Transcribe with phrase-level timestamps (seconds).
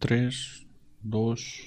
[0.00, 0.66] 3,
[1.02, 1.60] 2,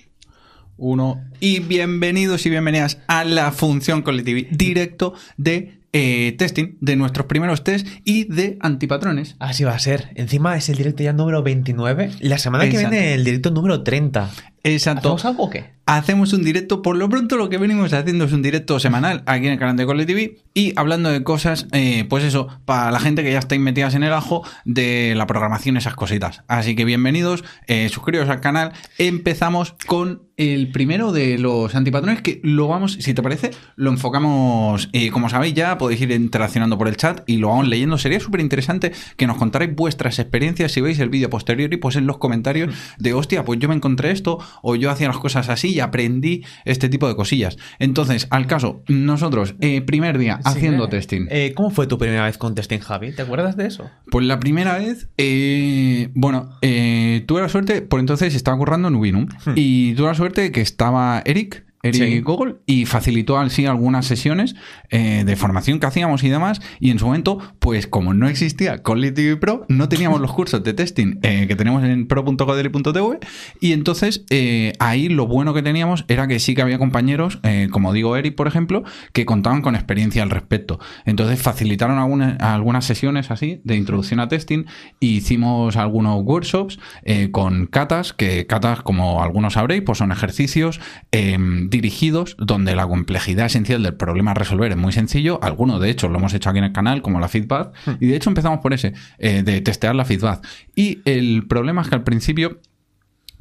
[0.78, 1.24] 1.
[1.40, 7.64] Y bienvenidos y bienvenidas a la función colectiva directo de eh, testing, de nuestros primeros
[7.64, 9.36] test y de antipatrones.
[9.38, 10.10] Así va a ser.
[10.16, 12.10] Encima es el directo ya número 29.
[12.22, 12.90] La semana que Exacto.
[12.90, 14.32] viene el directo número 30.
[14.64, 15.10] Exacto.
[15.10, 15.74] ¿Hacemos algo o qué?
[15.86, 19.48] Hacemos un directo, por lo pronto lo que venimos haciendo es un directo semanal aquí
[19.48, 23.02] en el canal de Cole TV y hablando de cosas, eh, pues eso, para la
[23.02, 26.44] gente que ya estáis metidas en el ajo de la programación, esas cositas.
[26.48, 28.72] Así que bienvenidos, eh, suscribiros al canal.
[28.98, 34.90] Empezamos con el primero de los antipatrones que lo vamos, si te parece, lo enfocamos,
[34.92, 37.98] eh, como sabéis ya, podéis ir interaccionando por el chat y lo vamos leyendo.
[37.98, 41.98] Sería súper interesante que nos contarais vuestras experiencias si veis el vídeo posterior y pues
[41.98, 45.50] en los comentarios de, hostia, pues yo me encontré esto o yo hacía las cosas
[45.50, 47.58] así y aprendí este tipo de cosillas.
[47.80, 51.28] Entonces, al caso, nosotros, eh, primer día, haciendo Sí, testing.
[51.30, 53.12] eh, ¿Cómo fue tu primera vez con testing, Javi?
[53.12, 53.90] ¿Te acuerdas de eso?
[54.12, 58.96] Pues la primera vez, eh, bueno, eh, tuve la suerte, por entonces estaba currando en
[58.96, 62.20] Ubinum, y tuve la suerte que estaba Eric, Eric Sí.
[62.22, 64.56] Google, y facilitó así algunas sesiones
[64.90, 68.82] eh, de formación que hacíamos y demás, y en su momento, pues como no existía
[68.82, 73.20] Call TV Pro, no teníamos los cursos de testing eh, que tenemos en pro.codeli.tv,
[73.60, 77.68] y entonces eh, ahí lo bueno que teníamos era que sí que había compañeros, eh,
[77.70, 80.80] como digo Eric, por ejemplo, que contaban con experiencia al respecto.
[81.06, 84.66] Entonces facilitaron algunas, algunas sesiones así de introducción a testing
[85.02, 90.80] e hicimos algunos workshops eh, con catas, que catas, como algunos sabréis, pues son ejercicios
[91.12, 91.38] eh,
[91.74, 95.40] dirigidos donde la complejidad esencial del problema a resolver es muy sencillo.
[95.44, 98.16] Algunos, de hecho, lo hemos hecho aquí en el canal, como la feedback, y de
[98.16, 100.48] hecho empezamos por ese, eh, de testear la feedback.
[100.76, 102.60] Y el problema es que al principio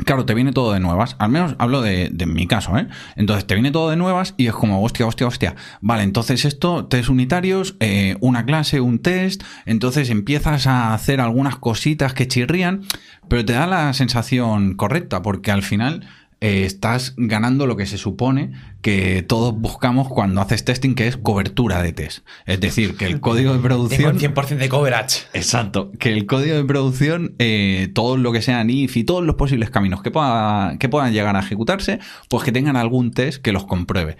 [0.04, 1.16] Claro, te viene todo de nuevas.
[1.18, 2.88] Al menos hablo de, de mi caso, ¿eh?
[3.14, 5.54] Entonces te viene todo de nuevas y es como, hostia, hostia, hostia.
[5.80, 9.44] Vale, entonces esto, test unitarios, eh, una clase, un test.
[9.64, 12.82] Entonces empiezas a hacer algunas cositas que chirrían,
[13.28, 16.06] pero te da la sensación correcta, porque al final
[16.42, 18.50] eh, estás ganando lo que se supone
[18.82, 22.26] que todos buscamos cuando haces testing, que es cobertura de test.
[22.46, 24.16] Es decir, que el código de Tengo producción.
[24.16, 25.20] el 100% de coverage.
[25.34, 29.36] Exacto, que el código de producción, eh, todo lo que sean if y todos los
[29.36, 33.52] posibles caminos que, pueda- que puedan llegar a ejecutarse, pues que tengan algún test que
[33.52, 34.16] los compruebe.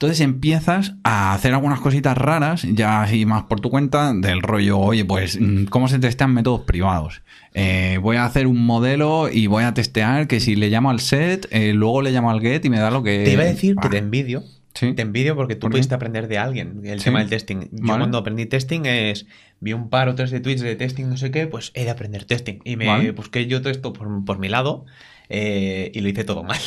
[0.00, 4.78] Entonces empiezas a hacer algunas cositas raras, ya así más por tu cuenta, del rollo,
[4.78, 7.22] oye, pues, mm, ¿cómo se testean métodos privados?
[7.52, 11.00] Eh, voy a hacer un modelo y voy a testear que si le llamo al
[11.00, 13.24] set, eh, luego le llamo al get y me da lo que...
[13.24, 14.44] Te iba a decir que te envidio.
[14.74, 14.92] Sí.
[14.92, 17.06] Te envidio porque tú ¿Por pudiste aprender de alguien el Sí.
[17.06, 17.62] tema del testing.
[17.62, 17.98] Yo Vale.
[17.98, 19.26] cuando aprendí testing es
[19.58, 21.90] vi un par o tres de tweets de testing, no sé qué, pues he de
[21.90, 22.60] aprender testing.
[22.64, 23.10] Y me Vale.
[23.10, 24.86] busqué yo todo esto por, por mi lado
[25.28, 26.58] eh, y lo hice todo mal,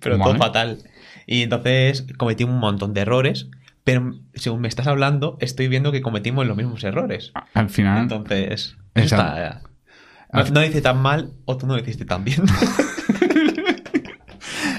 [0.00, 0.32] pero Vale.
[0.32, 0.78] todo fatal.
[1.26, 3.48] Y entonces cometí un montón de errores,
[3.84, 7.32] pero según me estás hablando, estoy viendo que cometimos los mismos errores.
[7.54, 8.02] Al final...
[8.02, 9.62] Entonces, está,
[10.32, 12.42] no, no hice tan mal o tú no lo hiciste tan bien.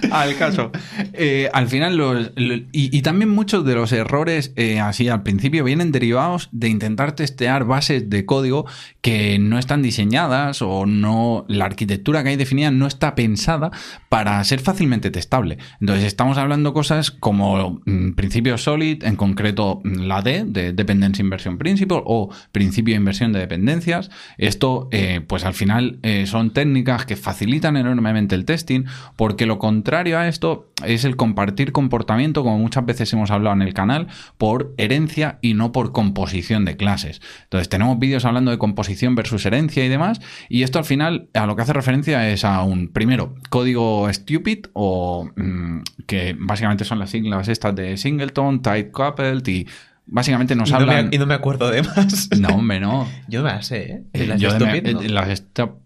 [0.12, 0.72] al caso.
[1.14, 5.64] Eh, al final, los, lo- y, también muchos de los errores eh, así al principio
[5.64, 8.66] vienen derivados de intentar testear bases de código
[9.02, 13.72] que no están diseñadas o no la arquitectura que hay definida no está pensada
[14.10, 15.58] para ser fácilmente testable.
[15.80, 21.22] Entonces estamos hablando cosas como mm, principio solid, en concreto mm, la D de Dependency
[21.22, 24.10] Inversion Principle o principio de inversión de dependencias.
[24.38, 28.84] Esto, eh, pues al final son técnicas que facilitan enormemente el testing
[29.16, 33.62] porque lo contrario a esto es el compartir comportamiento, como muchas veces hemos hablado en
[33.62, 34.08] el canal,
[34.38, 37.22] por herencia y no por composición de clases.
[37.44, 41.46] Entonces tenemos vídeos hablando de composición versus herencia y demás, y esto al final a
[41.46, 47.00] lo que hace referencia es a un, primero, código stupid o mm, que básicamente son
[47.00, 49.68] las siglas estas de singleton, tight coupled y
[50.12, 51.10] básicamente nos y, no hablan...
[51.10, 52.30] me, y no me acuerdo de más.
[52.40, 53.08] No, hombre, no.
[53.28, 54.04] Yo me sé, ¿eh?
[54.14, 55.02] Eh, las yo de me- stupid, ¿no?
[55.02, 55.10] eh,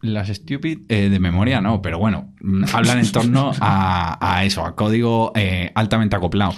[0.02, 4.66] las, stupid eh, de memoria no, pero bueno, mm, hablan en torno a, a eso,
[4.66, 6.53] a código eh, altamente acoplado.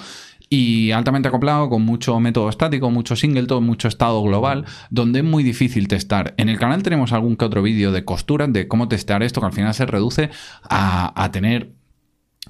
[0.49, 5.43] Y altamente acoplado con mucho método estático, mucho singleton, mucho estado global, donde es muy
[5.43, 6.35] difícil testar.
[6.37, 9.47] En el canal tenemos algún que otro vídeo de costuras de cómo testear esto, que
[9.47, 10.29] al final se reduce
[10.69, 11.73] a, a tener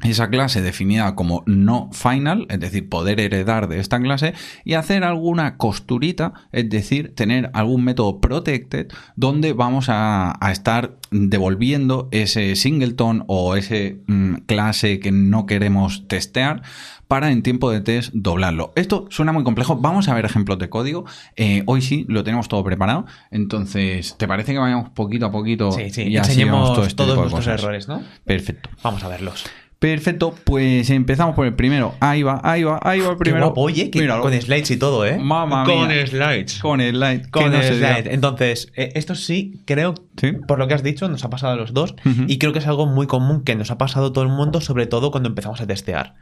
[0.04, 4.34] esa clase definida como no final, es decir, poder heredar de esta clase
[4.64, 10.98] y hacer alguna costurita, es decir, tener algún método protected donde vamos a, a estar
[11.12, 16.62] devolviendo ese singleton o ese mm, clase que no queremos testear
[17.08, 18.74] para en tiempo de test doblarlo.
[18.76, 19.78] Esto suena muy complejo.
[19.78, 21.06] Vamos a ver ejemplos de código.
[21.36, 23.06] Eh, hoy sí, lo tenemos todo preparado.
[23.32, 27.18] Entonces, ¿te parece que vayamos poquito a poquito Sí, sí, y enseñemos todo este todos
[27.18, 28.04] nuestros errores, ¿no?
[28.26, 28.70] Perfecto.
[28.84, 29.46] Vamos a verlos.
[29.80, 31.94] Perfecto, pues empezamos por el primero.
[32.00, 33.46] Ahí va, ahí va, ahí va el Qué primero.
[33.46, 34.24] guapo, oye, que Míralo.
[34.24, 35.20] con slides y todo, ¿eh?
[35.20, 36.08] Mamma con mía.
[36.08, 36.58] slides.
[36.60, 37.30] Con el light.
[37.30, 38.08] Con no slides.
[38.08, 40.32] Entonces, eh, esto sí, creo, Sí.
[40.48, 41.94] por lo que has dicho, nos ha pasado a los dos.
[42.28, 44.62] Y creo que es algo muy común que nos ha pasado a todo el mundo,
[44.62, 46.16] sobre todo cuando empezamos a testear.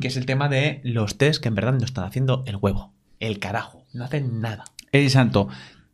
[0.00, 2.92] Que es el tema de los test que en verdad nos están haciendo el huevo.
[3.18, 3.84] El carajo.
[3.92, 4.64] No hacen nada.
[4.92, 5.48] Exacto.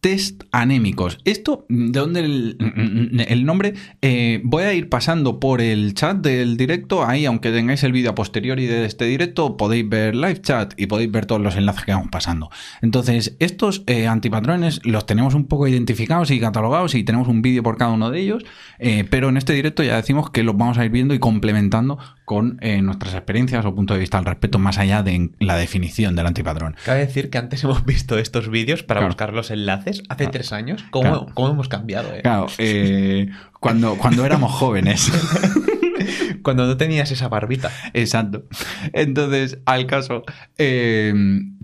[0.06, 1.18] Test anémicos.
[1.24, 3.74] Esto, ¿de dónde el, el nombre?
[4.02, 7.04] Eh, voy a ir pasando por el chat del directo.
[7.04, 10.86] Ahí, aunque tengáis el vídeo a posteriori de este directo, podéis ver live chat y
[10.86, 12.50] podéis ver todos los enlaces que vamos pasando.
[12.82, 17.64] Entonces, estos eh, antipatrones los tenemos un poco identificados y catalogados y tenemos un vídeo
[17.64, 18.44] por cada uno de ellos.
[18.78, 21.98] eh, pero en este directo ya decimos que los vamos a ir viendo y complementando
[22.24, 26.26] con nuestras experiencias o punto de vista al respecto, más allá de la definición del
[26.26, 26.76] antipatrón.
[26.84, 29.08] Cabe decir que antes hemos visto estos vídeos para Claro.
[29.12, 30.84] buscar los enlaces hace tres años.
[30.90, 31.26] ¿Cómo, Claro.
[31.34, 32.20] cómo hemos cambiado, eh?
[32.22, 33.28] Claro, eh,
[33.60, 35.10] cuando, cuando éramos jóvenes.
[36.42, 37.70] Cuando no tenías esa barbita.
[37.92, 38.44] Exacto.
[38.92, 40.24] Entonces, al caso,
[40.58, 41.12] eh,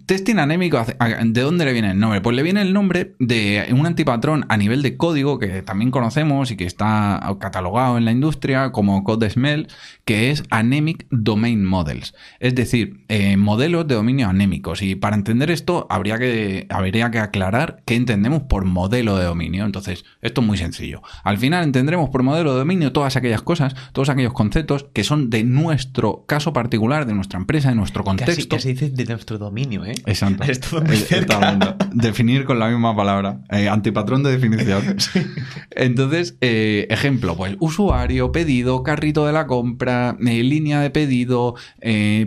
[0.06, 0.84] testing anémico,
[1.24, 2.20] ¿de dónde le viene el nombre?
[2.20, 6.50] Pues le viene el nombre de un antipatrón a nivel de código que también conocemos
[6.50, 9.68] y que está catalogado en la industria como Code Smell,
[10.04, 12.14] que es Anemic Domain Models.
[12.40, 14.82] Es decir, eh, modelos de dominio anémicos.
[14.82, 19.64] Y para entender esto, habría que, habría que aclarar qué entendemos por modelo de dominio.
[19.64, 21.02] Entonces, esto es muy sencillo.
[21.24, 24.61] Al final entendremos por modelo de dominio todas aquellas cosas, todos aquellos conceptos
[24.92, 28.56] que son de nuestro caso particular, de nuestra empresa, de nuestro Casi, contexto.
[28.56, 29.94] casi dices de nuestro dominio, ¿eh?
[30.06, 30.44] Exacto.
[30.44, 31.76] Es todo muy cerca.
[31.92, 33.40] Definir con la misma palabra.
[33.50, 34.96] Eh, antipatrón de definición.
[35.70, 41.54] Entonces, eh, ejemplo, pues usuario, pedido, carrito de la compra, eh, línea de pedido,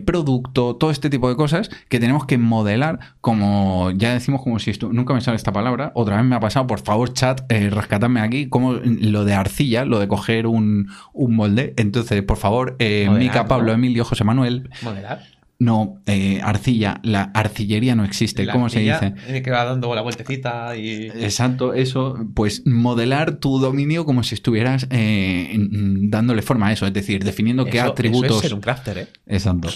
[0.06, 4.72] producto, todo este tipo de cosas que tenemos que modelar como, ya decimos como si
[4.72, 8.22] esto, nunca me sale esta palabra, otra vez me ha pasado, por favor chat, rescatadme
[8.22, 11.74] aquí, como lo de arcilla, lo de coger un, un molde.
[11.78, 13.72] Entonces, por favor, eh, Mica, Pablo.
[13.72, 15.24] Emilio, José Manuel, Modelar.
[15.58, 19.14] No, eh, arcilla, la arcillería no existe, La ¿cómo se dice?
[19.42, 21.08] Que va dando la vueltecita y...
[21.08, 26.94] Exacto, eso, pues modelar tu dominio como si estuvieras eh, dándole forma a eso, es
[26.94, 28.32] decir, definiendo qué atributos.
[28.32, 29.08] Eso es ser un crafter, ¿eh?
[29.28, 29.70] Exacto.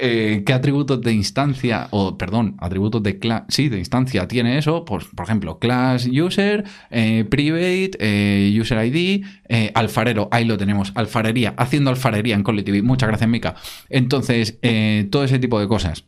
[0.00, 4.86] Eh, ¿Qué atributos de instancia, o perdón, atributos de clase, sí, de instancia tiene eso?
[4.86, 6.64] Pues, por ejemplo, class user,
[7.28, 9.24] private, user ID,
[9.74, 12.80] alfarero, ahí lo tenemos, alfarería, haciendo alfarería en Collective.
[12.80, 13.54] Muchas gracias, Mica.
[13.90, 14.58] Entonces,
[15.10, 16.04] todo ese tipo de cosas.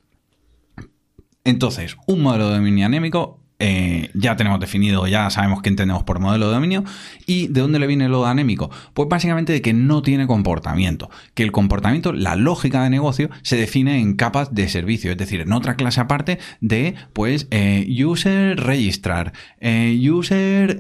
[1.44, 3.40] Entonces, un modelo de dominio anémico.
[3.58, 6.84] Eh, ya tenemos definido, ya sabemos qué entendemos por modelo de dominio.
[7.26, 8.70] ¿Y de dónde le viene lo anémico?
[8.94, 11.10] Pues básicamente de que no tiene comportamiento.
[11.34, 15.40] Que el comportamiento, la lógica de negocio, se define en capas de servicio, es decir,
[15.40, 20.78] en otra clase aparte de, pues, eh, user registrar, eh, user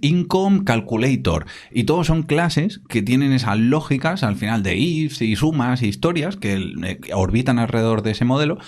[0.00, 1.46] income calculator.
[1.72, 5.88] Y todos son clases que tienen esas lógicas al final de ifs y sumas y
[5.88, 8.58] historias que eh, que orbitan alrededor de ese modelo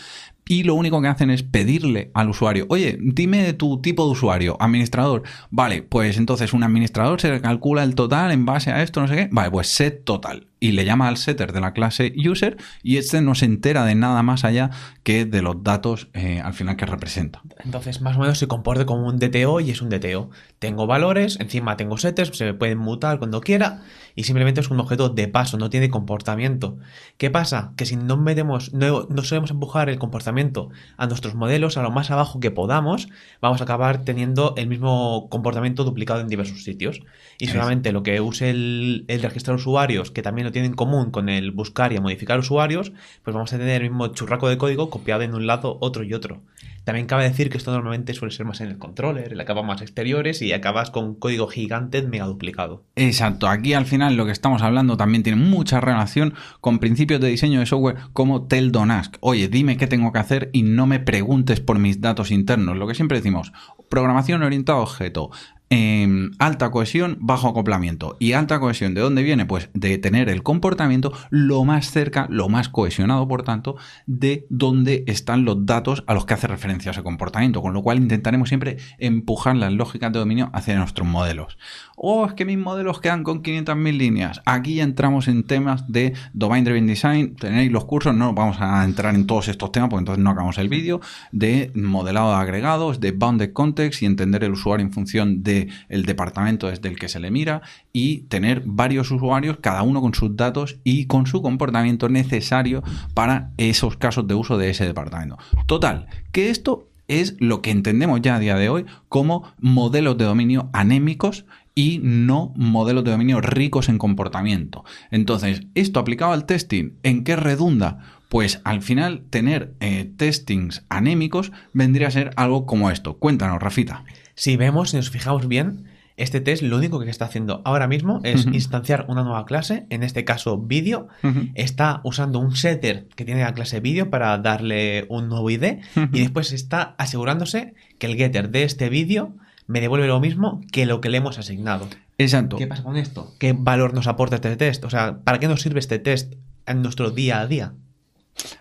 [0.48, 4.56] y lo único que hacen es pedirle al usuario, oye, dime tu tipo de usuario,
[4.60, 5.22] administrador.
[5.50, 9.16] Vale, pues entonces un administrador se calcula el total en base a esto, no sé
[9.16, 9.28] qué.
[9.30, 10.47] Vale, pues set total.
[10.60, 13.94] Y le llama al setter de la clase user y este no se entera de
[13.94, 14.70] nada más allá
[15.02, 17.43] que de los datos eh, al final que representa.
[17.64, 20.31] Entonces, más o menos se comporta como un DTO y es un DTO.
[20.58, 23.82] Tengo valores, encima tengo setters, se me pueden mutar cuando quiera
[24.19, 26.76] y simplemente es un objeto de paso, no tiene comportamiento.
[27.19, 27.72] ¿Qué pasa?
[27.76, 31.93] Que si no metemos, no, no solemos empujar el comportamiento a nuestros modelos a lo
[31.93, 33.08] más abajo que podamos,
[33.40, 37.00] vamos a acabar teniendo el mismo comportamiento duplicado en diversos sitios.
[37.38, 41.10] Y solamente lo que use el, el registrar usuarios, que también lo tiene en común
[41.10, 44.88] con el buscar y modificar usuarios, pues vamos a tener el mismo churraco de código
[44.88, 46.40] copiado en un lado, otro y otro.
[46.84, 49.60] También cabe decir que esto normalmente suele ser más en el controller, en la capa
[49.60, 52.82] más exteriores y acabas con código gigante mega duplicado.
[52.96, 57.28] Exacto, aquí al final lo que estamos hablando también tiene mucha relación con principios de
[57.28, 59.17] diseño de software como tell don't ask.
[59.20, 62.78] Oye, dime qué tengo que hacer y no me preguntes por mis datos internos.
[62.78, 63.52] Lo que siempre decimos,
[63.90, 65.31] programación orientada a objeto.
[65.70, 68.17] Em, alta cohesión, bajo acoplamiento.
[68.19, 69.46] ¿Y alta cohesión de dónde viene?
[69.46, 75.05] Pues de tener el comportamiento lo más cerca, lo más cohesionado, por tanto, de dónde
[75.06, 77.63] están los datos a los que hace referencia ese comportamiento.
[77.63, 81.58] Con lo cual intentaremos siempre empujar las lógicas de dominio hacia nuestros modelos.
[81.96, 84.41] Oh, es que mis modelos quedan con 500.000 líneas.
[84.44, 87.34] Aquí ya entramos en temas de Domain Driven Design.
[87.34, 90.58] Tenéis los cursos, no vamos a entrar en todos estos temas porque entonces no acabamos
[90.58, 91.01] el vídeo.
[91.32, 95.57] De modelado de agregados, de bounded context y entender el usuario en función de
[95.88, 97.62] el departamento desde el que se le mira
[97.93, 102.82] y tener varios usuarios, cada uno con sus datos y con su comportamiento necesario
[103.15, 105.38] para esos casos de uso de ese departamento.
[105.67, 110.27] Total, que esto es lo que entendemos ya a día de hoy como modelos de
[110.27, 114.84] dominio anémicos y no modelos de dominio ricos en comportamiento.
[115.10, 118.00] Entonces, esto aplicado al testing, ¿en qué redunda?
[118.29, 123.17] Pues al final tener eh, testings anémicos vendría a ser algo como esto.
[123.19, 124.05] Cuéntanos, Rafita.
[124.38, 128.20] Si vemos, si nos fijamos bien, este test lo único que está haciendo ahora mismo
[128.22, 131.08] es instanciar una nueva clase, en este caso vídeo.
[131.56, 135.80] Está usando un setter que tiene la clase vídeo para darle un nuevo ID
[136.12, 139.34] y después está asegurándose que el getter de este vídeo
[139.66, 141.88] me devuelve lo mismo que lo que le hemos asignado.
[142.16, 142.58] Exacto.
[142.58, 143.34] ¿Qué pasa con esto?
[143.40, 144.84] ¿Qué valor nos aporta este test?
[144.84, 147.72] O sea, ¿para qué nos sirve este test en nuestro día a día?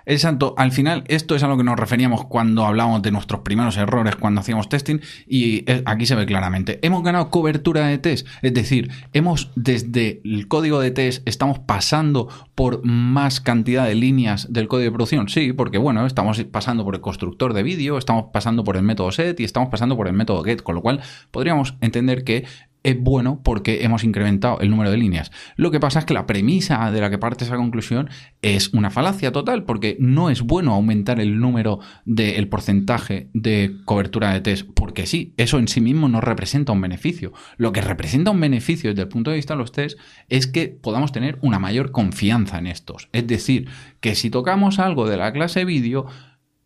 [0.05, 3.77] Exacto, al final esto es a lo que nos referíamos cuando hablábamos de nuestros primeros
[3.77, 6.79] errores cuando hacíamos testing y aquí se ve claramente.
[6.81, 12.29] Hemos ganado cobertura de test, es decir, hemos desde el código de test estamos pasando
[12.55, 16.95] por más cantidad de líneas del código de producción, sí, porque bueno, estamos pasando por
[16.95, 20.13] el constructor de vídeo, estamos pasando por el método set y estamos pasando por el
[20.13, 22.45] método get, con lo cual podríamos entender que
[22.83, 25.31] es bueno porque hemos incrementado el número de líneas.
[25.55, 28.09] Lo que pasa es que la premisa de la que parte esa conclusión
[28.41, 34.33] es una falacia total, porque no es bueno aumentar el número del porcentaje de cobertura
[34.33, 37.33] de test, porque sí, eso en sí mismo no representa un beneficio.
[37.57, 40.67] Lo que representa un beneficio desde el punto de vista de los test es que
[40.67, 43.09] podamos tener una mayor confianza en estos.
[43.11, 43.67] Es decir,
[43.99, 46.07] que si tocamos algo de la clase vídeo,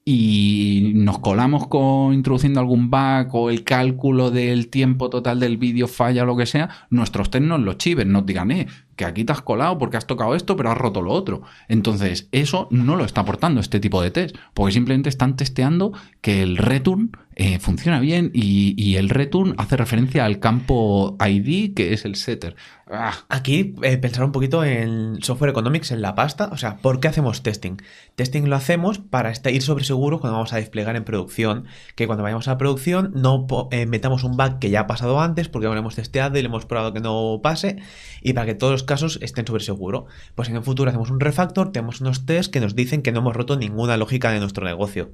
[0.04, 5.88] y nos colamos con introduciendo algún bug o el cálculo del tiempo total del vídeo
[5.88, 9.24] falla o lo que sea, nuestros test nos lo chiven, nos digan, eh, que aquí
[9.24, 11.42] te has colado porque has tocado esto, pero has roto lo otro.
[11.68, 16.44] Entonces, eso no lo está aportando este tipo de test, porque simplemente están testeando que
[16.44, 22.04] el return eh, funciona bien y, el return hace referencia al campo ID, que es
[22.04, 22.56] el setter.
[22.92, 26.50] Ah, Aquí eh, pensar un poquito en software economics, en la pasta.
[26.52, 27.78] O sea, ¿por qué hacemos testing?
[28.16, 31.68] Testing lo hacemos para ir sobre seguro cuando vamos a desplegar en producción.
[31.96, 35.48] Que cuando vayamos a producción no eh, metamos un bug que ya ha pasado antes
[35.48, 37.78] porque lo hemos testeado y le hemos probado que no pase.
[38.22, 40.06] Y para que todos casos estén sobre seguro.
[40.36, 43.20] Pues en el futuro hacemos un refactor, tenemos unos tests que nos dicen que no
[43.20, 45.14] hemos roto ninguna lógica de nuestro negocio.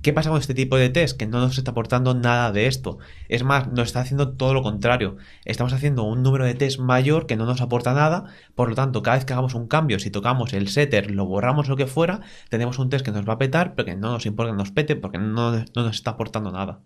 [0.00, 1.18] ¿Qué pasa con este tipo de test?
[1.18, 2.98] Que no nos está aportando nada de esto.
[3.28, 5.16] Es más, nos está haciendo todo lo contrario.
[5.44, 8.26] Estamos haciendo un número de test mayor que no nos aporta nada.
[8.54, 11.68] Por lo tanto, cada vez que hagamos un cambio, si tocamos el setter, lo borramos
[11.68, 14.26] lo que fuera, tenemos un test que nos va a petar, pero que no nos
[14.26, 16.80] importa que nos pete porque no nos está aportando nada.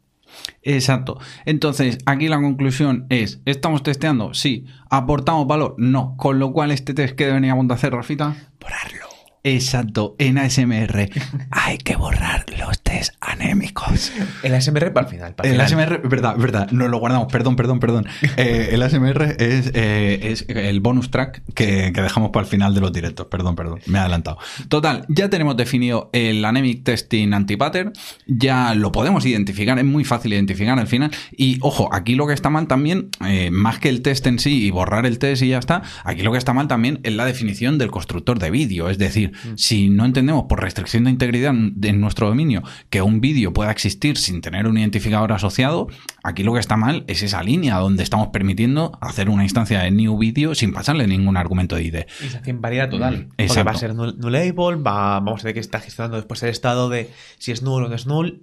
[0.62, 1.18] Exacto.
[1.44, 4.34] Entonces, aquí la conclusión es, ¿estamos testeando?
[4.34, 4.66] Sí.
[4.90, 5.74] ¿Aportamos valor?
[5.78, 6.16] No.
[6.16, 8.34] Con lo cual, este test que deberíamos de hacer, Rafita.
[8.60, 9.01] Borrarlo.
[9.44, 11.10] Exacto, en ASMR
[11.50, 14.12] hay que borrar los test anémicos.
[14.44, 15.34] El ASMR para el final.
[15.34, 15.66] para el final.
[15.66, 18.06] ASMR, verdad, verdad, nos lo guardamos, perdón, perdón, perdón.
[18.36, 22.74] Eh, el ASMR es, eh, es el bonus track que, que dejamos para el final
[22.74, 24.38] de los directos, perdón, perdón, me he adelantado.
[24.68, 27.92] Total, ya tenemos definido el Anemic Testing Antipattern,
[28.26, 31.10] ya lo podemos identificar, es muy fácil identificar al final.
[31.36, 34.64] Y ojo, aquí lo que está mal también, eh, más que el test en sí
[34.64, 37.24] y borrar el test y ya está, aquí lo que está mal también es la
[37.24, 42.00] definición del constructor de vídeo, es decir, si no entendemos por restricción de integridad en
[42.00, 45.88] nuestro dominio que un vídeo pueda existir sin tener un identificador asociado,
[46.22, 49.90] aquí lo que está mal es esa línea donde estamos permitiendo hacer una instancia de
[49.90, 51.96] new video sin pasarle ningún argumento de ID.
[52.36, 53.16] Hace invalida total.
[53.16, 53.64] Mm, Porque exacto.
[53.64, 56.88] va a ser null, nullable, va, vamos a ver que está gestionando después el estado
[56.88, 58.42] de si es null o no es null.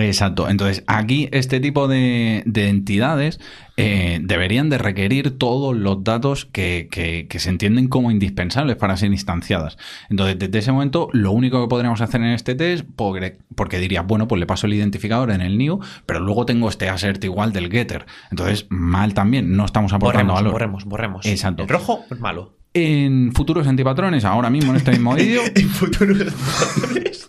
[0.00, 0.48] Exacto.
[0.48, 3.38] Entonces, aquí este tipo de, de entidades
[3.76, 8.96] eh, deberían de requerir todos los datos que, que- que se entienden como indispensables para
[8.96, 9.78] ser instanciadas.
[10.10, 14.06] Entonces, desde ese momento, lo único que podríamos hacer en este test, porque, porque dirías,
[14.06, 17.52] bueno, pues le paso el identificador en el new, pero luego tengo este assert igual
[17.52, 18.04] del getter.
[18.30, 20.52] Entonces, mal también, no estamos aportando Borremos, valor.
[20.52, 21.26] borremos, borremos.
[21.26, 21.62] Exacto.
[21.62, 22.59] El rojo es malo.
[22.72, 27.28] En futuros antipatrones, ahora mismo en este mismo vídeo, En futuros antipatrones.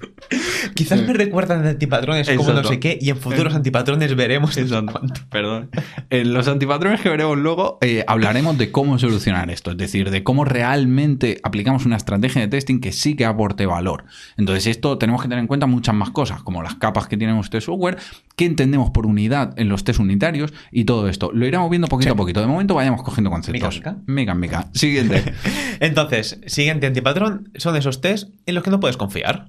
[0.75, 4.93] Quizás me recuerdan de antipatrones como no sé qué, y en futuros antipatrones veremos Exacto.
[4.93, 5.21] cuánto.
[5.29, 5.69] Perdón.
[6.09, 10.23] En los antipatrones que veremos luego, eh, hablaremos de cómo solucionar esto, es decir, de
[10.23, 14.05] cómo realmente aplicamos una estrategia de testing que sí que aporte valor.
[14.37, 17.37] Entonces, esto tenemos que tener en cuenta muchas más cosas, como las capas que tiene
[17.39, 17.97] este software,
[18.41, 21.29] qué entendemos por unidad en los test unitarios y todo esto.
[21.31, 22.13] Lo iremos viendo poquito Sí.
[22.13, 22.41] a poquito.
[22.41, 23.75] De momento vayamos cogiendo conceptos.
[23.75, 24.67] Mica, Mica, mica.
[24.73, 25.23] Siguiente.
[25.79, 29.45] Entonces, siguiente antipatrón son esos test en los que no puedes confiar.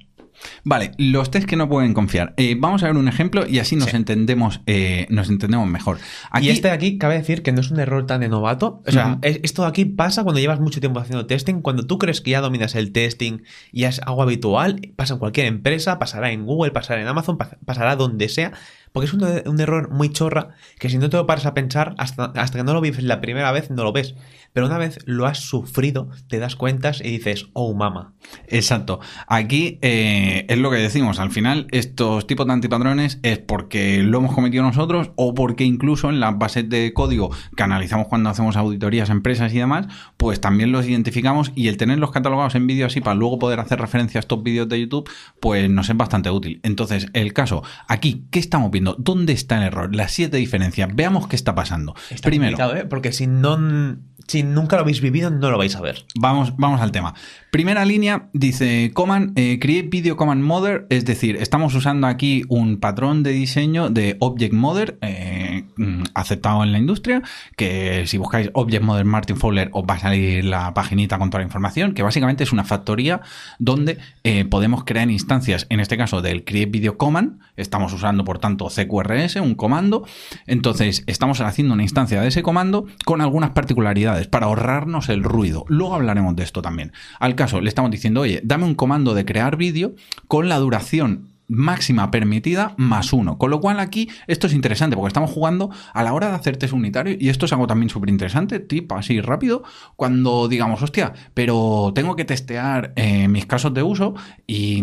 [0.64, 2.34] Vale, los test que no pueden confiar.
[2.36, 3.96] Eh, vamos a ver un ejemplo y así nos Sí.
[3.96, 5.98] entendemos, eh, nos entendemos mejor.
[6.30, 8.82] Aquí, Y este de aquí cabe decir que no es un error tan de novato.
[8.86, 11.60] O sea, es- esto de aquí pasa cuando llevas mucho tiempo haciendo testing.
[11.62, 13.38] Cuando tú crees que ya dominas el testing
[13.70, 17.56] y es algo habitual, pasa en cualquier empresa, pasará en Google, pasará en Amazon, pas-
[17.64, 18.52] pasará donde sea.
[18.92, 21.94] Porque es un, un error muy chorra que si no te lo paras a pensar,
[21.98, 24.14] hasta, hasta que no lo vives la primera vez, no lo ves.
[24.52, 28.14] pero una vez lo has sufrido, te das cuenta y dices, oh mama.
[28.48, 29.00] Exacto.
[29.26, 31.18] Aquí eh, es lo que decimos.
[31.18, 36.10] Al final, estos tipos de antipatrones es porque lo hemos cometido nosotros o porque incluso
[36.10, 40.40] en las bases de código que analizamos cuando hacemos auditorías a empresas y demás, pues
[40.40, 44.18] también los identificamos y el tenerlos catalogados en vídeo así para luego poder hacer referencia
[44.18, 45.08] a estos vídeos de YouTube,
[45.40, 46.60] pues nos es bastante útil.
[46.62, 48.81] Entonces, el caso, aquí, ¿qué estamos viendo?
[48.98, 49.94] ¿Dónde está el error?
[49.94, 50.88] Las siete diferencias.
[50.94, 51.94] Veamos qué está pasando.
[52.10, 52.84] Está Primero, ¿eh?
[52.84, 53.56] Porque si no
[54.26, 56.04] si nunca lo habéis vivido, no lo vais a ver.
[56.14, 57.14] Vamos, vamos al tema.
[57.52, 62.78] Primera línea dice command, eh, create video command mother, es decir, estamos usando aquí un
[62.78, 67.20] patrón de diseño de object mother eh, mm, aceptado en la industria,
[67.54, 71.40] que si buscáis object mother Martin Fowler os va a salir la paginita con toda
[71.40, 73.20] la información, que básicamente es una factoría
[73.58, 78.38] donde eh, podemos crear instancias, en este caso del create video command, estamos usando por
[78.38, 80.06] tanto CQRS, un comando,
[80.46, 85.66] entonces estamos haciendo una instancia de ese comando con algunas particularidades para ahorrarnos el ruido.
[85.68, 86.92] Luego hablaremos de esto también.
[87.20, 89.96] Al caso, le estamos diciendo, oye, dame un comando de crear vídeo
[90.28, 93.36] con la duración máxima permitida más uno.
[93.36, 96.56] Con lo cual aquí esto es interesante porque estamos jugando a la hora de hacer
[96.56, 99.64] test unitario y esto es algo también súper interesante, tip así rápido,
[99.96, 104.14] cuando digamos, hostia, pero tengo que testear eh, mis casos de uso
[104.46, 104.82] y,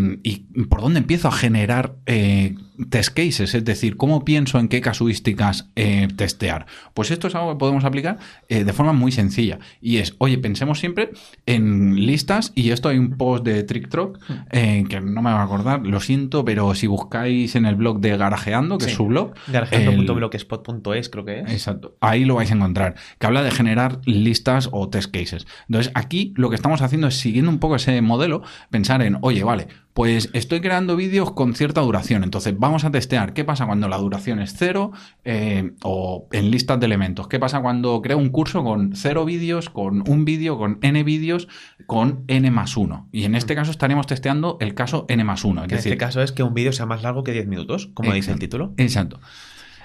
[0.66, 2.56] por dónde empiezo a generar eh,
[2.90, 6.68] test cases, es decir, cómo pienso en qué casuísticas eh, testear.
[6.94, 10.80] Pues esto es algo que podemos aplicar de forma muy sencilla y es, oye, pensemos
[10.80, 11.12] siempre
[11.46, 14.20] en listas y esto hay un post de TrickTrock
[14.52, 18.02] que no me va a acordar, lo siento, pero pero si buscáis en el blog
[18.02, 19.34] de Garajeando, que es su blog.
[19.48, 21.52] Garajeando.blogspot.es creo que es.
[21.54, 21.96] Exacto.
[22.02, 22.96] Ahí lo vais a encontrar.
[23.18, 25.48] Que habla de generar listas o test cases.
[25.70, 29.42] Entonces, aquí lo que estamos haciendo es siguiendo un poco ese modelo, pensar en, oye,
[29.42, 32.24] vale, pues estoy creando vídeos con cierta duración.
[32.24, 34.94] Entonces vamos a testear qué pasa cuando la duración es cero
[35.26, 37.28] eh, o en listas de elementos.
[37.28, 41.50] ¿Qué pasa cuando creo un curso con cero vídeos, con un vídeo, con n vídeos,
[41.86, 43.10] con n más uno?
[43.12, 45.66] Y en este caso estaremos testeando el caso n más uno.
[45.66, 48.32] en este caso es que un vídeo sea más largo que 10 minutos, como dice
[48.32, 48.74] el título.
[48.78, 49.20] Exacto.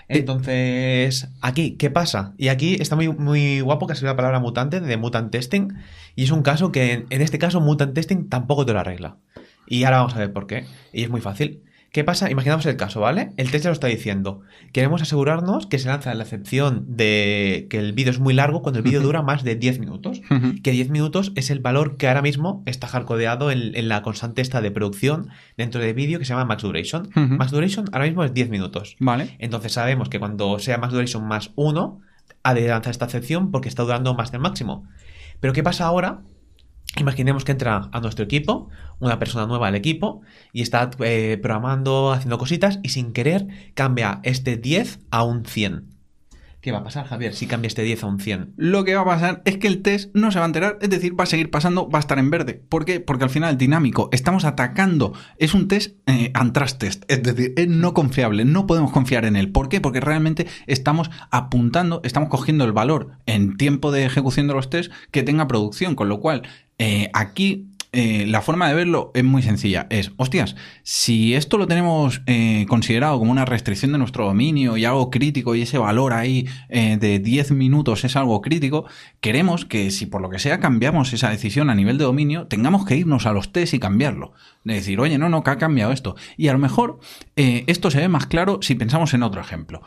[0.07, 2.35] Entonces, aquí, ¿qué pasa?
[2.39, 5.73] Y aquí está muy, muy guapo que ha sido la palabra mutante de mutant testing.
[6.15, 9.17] Y es un caso que en, en este caso mutant testing tampoco te lo arregla.
[9.67, 10.65] Y ahora vamos a ver por qué.
[10.93, 11.63] Y es muy fácil.
[11.95, 12.29] ¿Qué pasa?
[12.29, 13.31] Imaginamos el caso, ¿vale?
[13.37, 14.41] El test ya lo está diciendo.
[14.73, 18.81] Queremos asegurarnos que se lanza la excepción de que el vídeo es muy largo cuando
[18.81, 20.21] el vídeo dura más de 10 minutos.
[20.65, 24.43] Que 10 minutos es el valor que ahora mismo está hardcodeado en, en la constante
[24.43, 27.11] esta de producción dentro de vídeo que se llama max duration.
[27.15, 28.97] Max duration ahora mismo es 10 minutos.
[28.99, 29.37] Vale.
[29.39, 32.01] Entonces sabemos que cuando sea max duration más 1,
[32.43, 34.85] ha de lanzar esta excepción porque está durando más del máximo.
[35.39, 36.23] Pero ¿qué pasa ahora
[36.97, 38.69] Imaginemos que entra a nuestro equipo
[39.01, 44.21] una persona nueva al equipo y está eh, programando, haciendo cositas y sin querer cambia
[44.23, 45.95] este 10 a un 100.
[46.65, 48.55] ¿Qué va a pasar, Javier, si cambia este 10 a un 100?
[48.57, 50.89] Lo que va a pasar es que el test no se va a enterar, es
[50.89, 52.55] decir, va a seguir pasando, va a estar en verde.
[52.55, 53.01] ¿Por qué?
[53.01, 56.33] Porque al final dinámico, estamos atacando, es un test eh,
[56.79, 59.53] test, es decir, es no confiable, no podemos confiar en él.
[59.53, 59.83] ¿Por qué?
[59.83, 64.91] Porque realmente estamos apuntando, estamos cogiendo el valor en tiempo de ejecución de los tests
[65.11, 66.45] que tenga producción, con lo cual
[66.79, 69.87] eh, aquí eh, la forma de verlo es muy sencilla.
[69.89, 74.85] Es, hostias, si esto lo tenemos eh, considerado como una restricción de nuestro dominio y
[74.85, 78.87] algo crítico y ese valor ahí de 10 minutos es algo crítico,
[79.21, 82.85] queremos que si por lo que sea cambiamos esa decisión a nivel de dominio, tengamos
[82.85, 84.33] que irnos a los test y cambiarlo.
[84.65, 86.17] De decir, oye, no, no, que ha cambiado esto.
[86.37, 86.99] Y a lo mejor
[87.37, 89.83] esto se ve más claro si pensamos en otro ejemplo.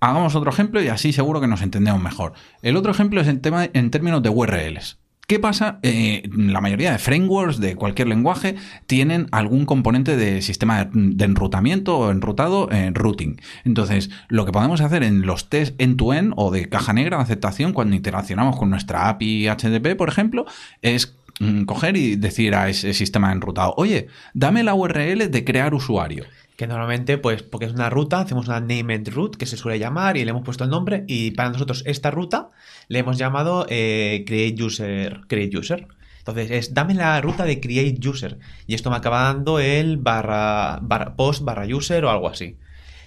[0.00, 2.32] Hagamos otro ejemplo y así seguro que nos entendemos mejor.
[2.62, 4.99] El otro ejemplo es el tema en términos de URLs.
[5.30, 5.78] ¿Qué pasa?
[5.84, 8.56] Eh, la mayoría de frameworks de cualquier lenguaje
[8.88, 13.40] tienen algún componente de sistema de enrutamiento o enrutado en routing.
[13.64, 17.72] Entonces, lo que podemos hacer en los tests end-to-end o de caja negra de aceptación
[17.72, 20.46] cuando interaccionamos con nuestra API HTTP, por ejemplo,
[20.82, 25.74] es mm, coger y decir a ese sistema enrutado, oye, dame la URL de crear
[25.74, 26.24] usuario
[26.60, 30.18] que normalmente, pues, porque es una ruta, hacemos una named route que se suele llamar
[30.18, 32.50] y le hemos puesto el nombre y para nosotros esta ruta
[32.88, 35.88] le hemos llamado eh, create user, create user.
[36.18, 40.82] Entonces es dame la ruta de create user y esto me acaba dando el barra,
[41.16, 42.58] post barra user o algo así.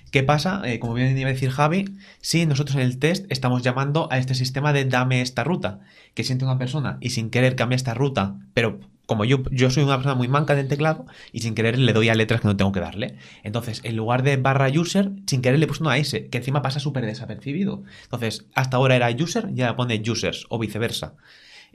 [0.09, 0.63] ¿Qué pasa?
[0.65, 4.17] Eh, como bien iba a decir Javi, si nosotros en el test estamos llamando a
[4.17, 5.79] este sistema de dame esta ruta,
[6.15, 9.83] que siente una persona y sin querer cambia esta ruta, pero como yo, yo soy
[9.83, 12.55] una persona muy manca del teclado y sin querer le doy a letras que no
[12.55, 13.17] tengo que darle.
[13.43, 16.79] Entonces, en lugar de barra user, sin querer le puse una S, que encima pasa
[16.79, 17.83] súper desapercibido.
[18.03, 21.15] Entonces, hasta ahora era user, ya pone users o viceversa.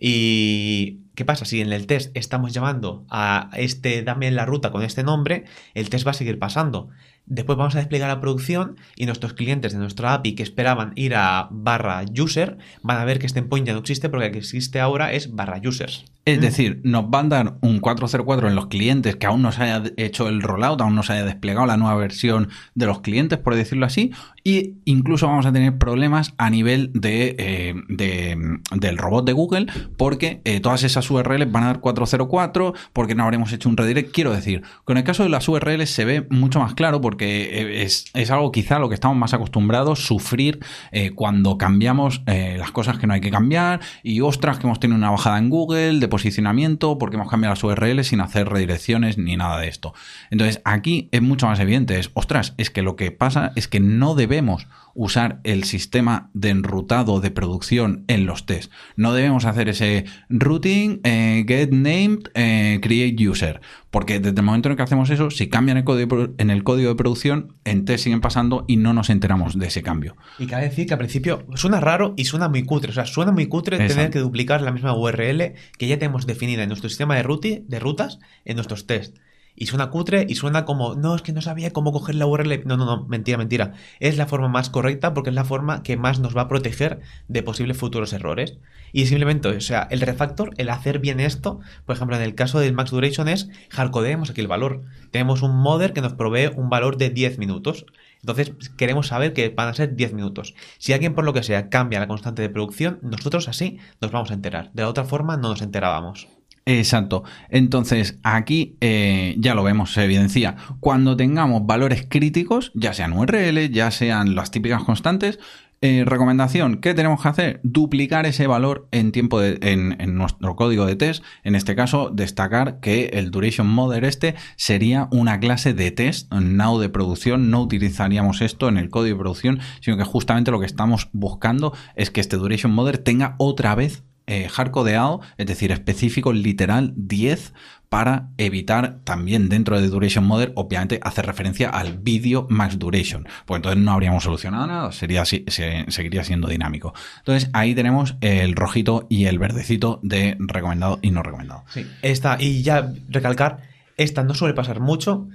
[0.01, 1.45] ¿Y qué pasa?
[1.45, 5.91] Si en el test estamos llamando a este dame la ruta con este nombre, el
[5.91, 6.89] test va a seguir pasando.
[7.29, 11.15] Después vamos a desplegar la producción y nuestros clientes de nuestra API que esperaban ir
[11.15, 14.39] a barra user van a ver que este endpoint ya no existe porque el que
[14.39, 16.05] existe ahora es barra users.
[16.25, 19.63] Es decir, nos van a dar un 404 en los clientes que aún no se
[19.63, 23.39] haya hecho el rollout, aún no se haya desplegado la nueva versión de los clientes,
[23.39, 24.11] por decirlo así,
[24.45, 29.67] y incluso vamos a tener problemas a nivel de, eh, de- del robot de Google
[29.97, 34.13] porque eh, todas esas URLs van a dar 404 porque no habremos hecho un redirect.
[34.13, 37.83] Quiero decir, con el caso de las URLs se ve mucho más claro porque eh,
[37.83, 40.61] es, es algo quizá lo que estamos más acostumbrados sufrir
[40.93, 44.81] eh, cuando cambiamos eh, las cosas que no hay que cambiar y ostras que hemos
[44.81, 49.19] tenido una bajada en Google de posicionamiento porque hemos cambiado las URLs sin hacer redirecciones
[49.19, 49.95] ni nada de esto.
[50.31, 53.81] Entonces aquí es mucho más evidente, es ostras, es que lo que pasa es que
[53.81, 54.67] no debemos
[55.01, 58.69] usar el sistema de enrutado de producción en los tests.
[58.97, 63.61] No debemos hacer ese routing, eh, get named, eh, create user.
[63.91, 66.65] Porque desde el momento en el que hacemos eso, si cambian el código, en el
[66.65, 70.17] código de producción, en test siguen pasando y no nos enteramos de ese cambio.
[70.39, 72.91] Y cabe decir que al principio suena raro y suena muy cutre.
[72.91, 76.65] O sea, suena muy cutre tener que duplicar la misma URL que ya tenemos definida
[76.65, 79.19] en nuestro sistema de, ruti- de rutas en nuestros tests.
[79.61, 82.63] Y suena cutre y suena como, no, es que no sabía cómo coger la URL.
[82.65, 83.73] No, no, no, mentira, mentira.
[83.99, 87.01] Es la forma más correcta porque es la forma que más nos va a proteger
[87.27, 88.59] de posibles futuros errores.
[88.93, 92.61] Y simplemente, o sea, el refactor, el hacer bien esto, por ejemplo, en el caso
[92.61, 94.85] del max duration es hardcodeemos aquí el valor.
[95.11, 97.85] Tenemos un modder que nos provee un valor de 10 minutos.
[98.21, 100.55] Entonces queremos saber que van a ser 10 minutos.
[100.79, 104.31] Si alguien por lo que sea cambia la constante de producción, nosotros así nos vamos
[104.31, 104.71] a enterar.
[104.73, 106.29] De la otra forma no nos enterábamos.
[106.69, 107.25] Exacto.
[107.49, 110.57] Entonces, aquí eh, ya lo vemos, se evidencia.
[110.81, 115.39] Cuando tengamos valores críticos, ya sean URL, ya sean las típicas constantes,
[115.81, 117.61] eh, recomendación, ¿qué tenemos que hacer?
[117.63, 121.25] Duplicar ese valor en tiempo de, en, nuestro código de test.
[121.43, 126.79] En este caso, destacar que el duration modder este sería una clase de test, now
[126.79, 127.51] de producción.
[127.51, 131.73] No utilizaríamos esto en el código de producción, sino que justamente lo que estamos buscando
[131.95, 137.53] es que este duration modder tenga otra vez eh, hardcodeado, es decir, específico, literal 10,
[137.89, 143.27] para evitar también dentro de Duration Model, obviamente, hacer referencia al vídeo max duration.
[143.47, 145.45] Pues entonces no habríamos solucionado nada, sería se-
[145.89, 146.93] seguiría siendo dinámico.
[147.21, 151.65] Entonces ahí tenemos el rojito y el verdecito de recomendado y no recomendado.
[151.73, 151.87] Sí.
[152.03, 153.63] Esta, y ya recalcar,
[153.97, 155.27] esta no suele pasar mucho,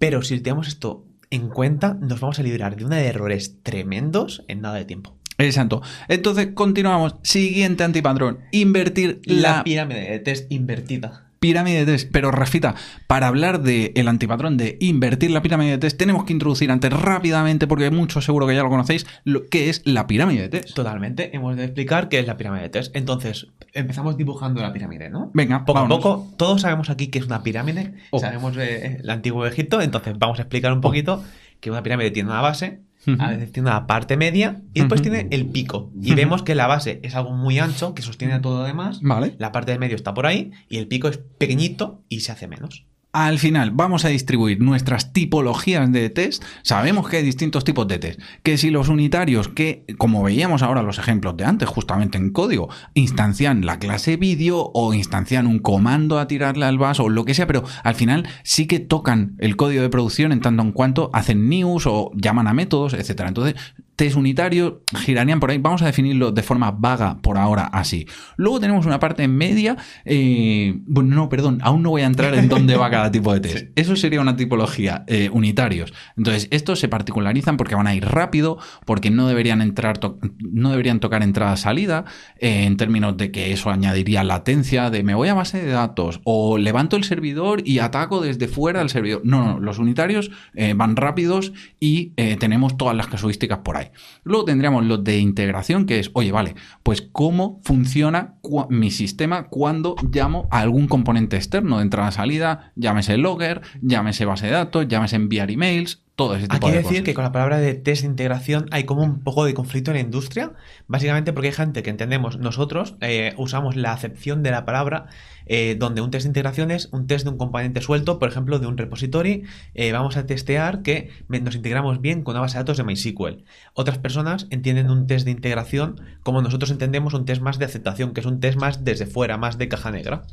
[0.00, 4.42] pero si tenemos esto en cuenta, nos vamos a librar de una de errores tremendos
[4.48, 5.14] en nada de tiempo.
[5.40, 5.82] Exacto.
[6.08, 7.16] Entonces continuamos.
[7.22, 8.38] Siguiente antipatrón.
[8.52, 11.26] Invertir la, La pirámide de test invertida.
[11.40, 12.10] pirámide de test.
[12.12, 12.74] Pero Rafita,
[13.06, 16.92] para hablar del el antipatrón de invertir la pirámide de test, tenemos que introducir antes
[16.92, 20.74] rápidamente, porque mucho seguro que ya lo conocéis, lo que es la pirámide de test.
[20.74, 22.94] Totalmente, hemos de explicar qué es la pirámide de test.
[22.94, 25.30] Entonces, empezamos dibujando la pirámide, ¿no?
[25.32, 25.98] Venga, Poco vámonos.
[25.98, 28.18] a poco, todos sabemos aquí que es una pirámide, Oh.
[28.20, 31.24] sabemos eh, el antiguo Egipto, entonces vamos a explicar un poquito
[31.60, 32.80] que una pirámide tiene una base,
[33.18, 35.90] A veces tiene una parte media y después tiene el pico.
[36.02, 39.00] Y vemos que la base es algo muy ancho que sostiene a todo lo demás,
[39.02, 39.34] Vale.
[39.38, 42.46] la parte del medio está por ahí y el pico es pequeñito y se hace
[42.46, 42.84] menos.
[43.12, 46.44] Al final vamos a distribuir nuestras tipologías de test.
[46.62, 48.20] Sabemos que hay distintos tipos de test.
[48.44, 52.68] Que si los unitarios, que como veíamos ahora los ejemplos de antes, justamente en código,
[52.94, 57.34] instancian la clase vídeo o instancian un comando a tirarle al vaso o lo que
[57.34, 61.10] sea, pero al final sí que tocan el código de producción en tanto en cuanto
[61.12, 63.28] hacen news o llaman a métodos, etcétera.
[63.28, 63.56] Entonces,
[64.00, 65.58] test unitarios girarían por ahí.
[65.58, 68.06] Vamos a definirlo de forma vaga por ahora así.
[68.38, 69.76] Luego tenemos una parte media.
[70.06, 73.40] eh, bueno, no, perdón, aún no voy a entrar en dónde va cada tipo de
[73.46, 73.66] test.
[73.76, 75.92] Eso sería una tipología eh, unitarios.
[76.16, 80.00] Entonces, estos se particularizan porque van a ir rápido, porque no deberían entrar,
[80.38, 82.06] no deberían tocar entrada-salida,
[82.38, 86.22] eh, en términos de que eso añadiría latencia de me voy a base de datos
[86.24, 89.20] o levanto el servidor y ataco desde fuera al servidor.
[89.24, 90.30] No, no, los unitarios
[90.74, 93.89] van rápidos y tenemos todas las casuísticas por ahí.
[94.22, 98.34] Luego tendríamos los de integración, que es, oye, vale, pues cómo funciona
[98.68, 104.52] mi sistema cuando llamo a algún componente externo de entrada-salida, llámese logger, llámese base de
[104.52, 107.04] datos, llámese enviar emails, todo ese tipo Aquí de decir cosas.
[107.04, 109.94] que con la palabra de test de integración hay como un poco de conflicto en
[109.94, 110.52] la industria,
[110.86, 115.06] básicamente porque hay gente que entendemos, nosotros eh, usamos la acepción de la palabra
[115.46, 118.58] eh, donde un test de integración es un test de un componente suelto, por ejemplo,
[118.58, 122.64] de un repository, eh, vamos a testear que nos integramos bien con una base de
[122.64, 123.42] datos de MySQL.
[123.72, 128.12] Otras personas entienden un test de integración como nosotros entendemos un test más de aceptación,
[128.12, 130.24] que es un test más desde fuera, más de caja negra.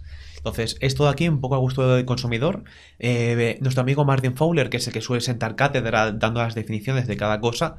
[0.47, 2.63] Entonces, esto de aquí un poco a gusto del consumidor.
[2.99, 7.05] Eh, nuestro amigo Martin Fowler, que es el que suele sentar cátedra dando las definiciones
[7.05, 7.75] de cada cosa,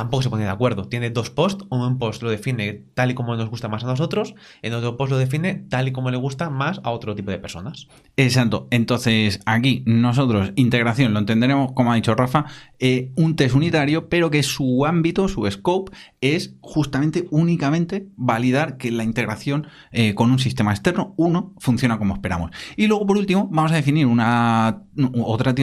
[0.00, 0.84] tampoco se pone de acuerdo.
[0.84, 4.34] Tiene dos posts, un post lo define tal y como nos gusta más a nosotros,
[4.62, 7.38] en otro post lo define tal y como le gusta más a otro tipo de
[7.38, 7.86] personas.
[8.16, 8.66] Exacto.
[8.70, 12.46] Entonces, aquí nosotros, integración, lo entenderemos, como ha dicho Rafa,
[12.78, 18.90] eh, un test unitario, pero que su ámbito, su scope, es justamente únicamente validar que
[18.90, 22.52] la integración eh, con un sistema externo, uno, funciona como esperamos.
[22.76, 24.84] Y luego, por último, vamos a definir una
[25.14, 25.54] otra,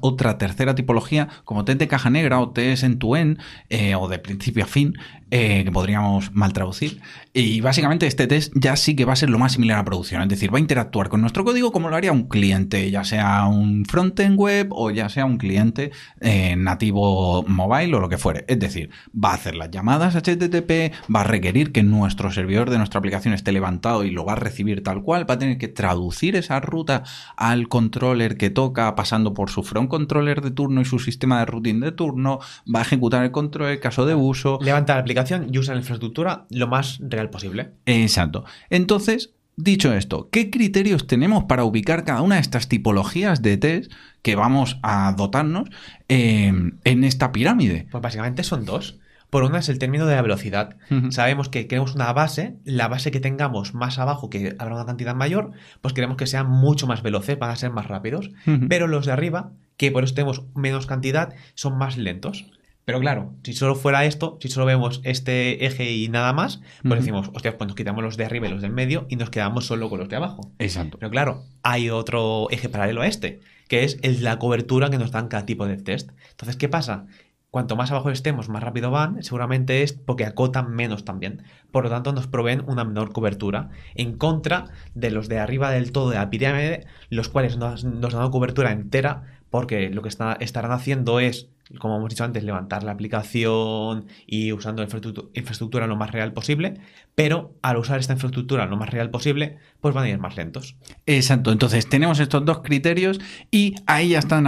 [0.00, 4.08] otra tercera tipología como test de caja negra o test en tu en eh, o
[4.08, 4.92] de principio a fin,
[5.34, 7.00] eh, que podríamos mal traducir.
[7.32, 10.20] Y básicamente este test ya sí que va a ser lo más similar a producción,
[10.20, 13.46] es decir, va a interactuar con nuestro código como lo haría un cliente, ya sea
[13.46, 15.90] un frontend web o ya sea un cliente
[16.20, 18.44] eh, nativo mobile o lo que fuere.
[18.46, 22.76] Es decir, va a hacer las llamadas HTTP, va a requerir que nuestro servidor de
[22.76, 25.68] nuestra aplicación esté levantado y lo va a recibir tal cual, va a tener que
[25.68, 27.04] traducir esa ruta
[27.38, 31.46] al controller que toca pasando por su front controller de turno y su sistema de
[31.46, 34.58] routing de turno, va a ejecutar el control en caso de uso.
[34.60, 37.70] Levanta la aplicación y usa la infraestructura lo más real posible.
[37.86, 38.44] Exacto.
[38.70, 43.92] Entonces, dicho esto, ¿qué criterios tenemos para ubicar cada una de estas tipologías de test
[44.22, 45.68] que vamos a dotarnos
[46.08, 47.86] em, en esta pirámide?
[47.90, 48.98] Pues básicamente son dos.
[49.30, 50.76] Por una es el término de la velocidad.
[51.08, 55.14] Sabemos que queremos una base, la base que tengamos más abajo, que habrá una cantidad
[55.14, 58.30] mayor, pues queremos que sean mucho más veloces, van a ser más rápidos.
[58.68, 62.44] Pero los de arriba, que por eso tenemos menos cantidad, son más lentos.
[62.84, 67.00] Pero claro, si solo fuera esto, si solo vemos este eje y nada más, pues
[67.00, 69.66] decimos, hostia, pues nos quitamos los de arriba y los del medio y nos quedamos
[69.66, 70.50] solo con los de abajo.
[70.58, 70.98] Exacto.
[70.98, 75.12] Pero claro, hay otro eje paralelo a este, que es el, la cobertura que nos
[75.12, 76.10] dan cada tipo de test.
[76.30, 77.06] Entonces, ¿qué pasa?
[77.52, 81.42] Cuanto más abajo estemos, más rápido van, seguramente es porque acotan menos también.
[81.70, 83.68] Por lo tanto, nos proveen una menor cobertura.
[83.94, 88.14] En contra de los de arriba del todo de la pirámide, los cuales nos, nos
[88.14, 92.92] dan cobertura entera, porque lo que estarán haciendo es como hemos dicho antes, levantar la
[92.92, 96.80] aplicación y usando infraestructura lo más real posible,
[97.14, 100.76] pero al usar esta infraestructura lo más real posible, pues van a ir más lentos.
[101.06, 104.46] Exacto, entonces tenemos estos dos criterios y ahí ya están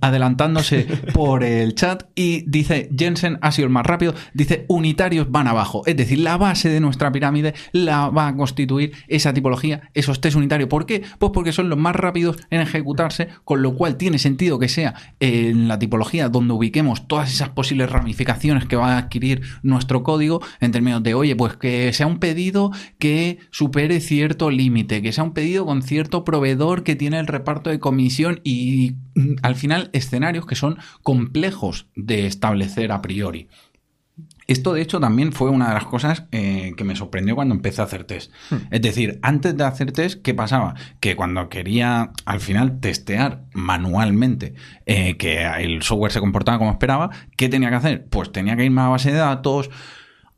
[0.00, 5.48] adelantándose por el chat y dice Jensen ha sido el más rápido, dice unitarios van
[5.48, 10.20] abajo, es decir, la base de nuestra pirámide la va a constituir esa tipología, esos
[10.20, 10.68] test unitarios.
[10.68, 11.02] ¿Por qué?
[11.18, 14.94] Pues porque son los más rápidos en ejecutarse, con lo cual tiene sentido que sea
[15.20, 20.40] en la tipología donde ubiquemos todas esas posibles ramificaciones que va a adquirir nuestro código
[20.60, 25.24] en términos de, oye, pues que sea un pedido que supere cierto límite, que sea
[25.24, 29.90] un pedido con cierto proveedor que tiene el reparto de comisión y mm, al final
[29.92, 33.48] escenarios que son complejos de establecer a priori.
[34.46, 37.80] Esto, de hecho, también fue una de las cosas eh, que me sorprendió cuando empecé
[37.80, 38.32] a hacer test.
[38.50, 38.56] Hmm.
[38.70, 40.74] Es decir, antes de hacer test, ¿qué pasaba?
[41.00, 44.54] Que cuando quería al final testear manualmente
[44.86, 48.06] eh, que el software se comportaba como esperaba, ¿qué tenía que hacer?
[48.08, 49.70] Pues tenía que irme a la base de datos,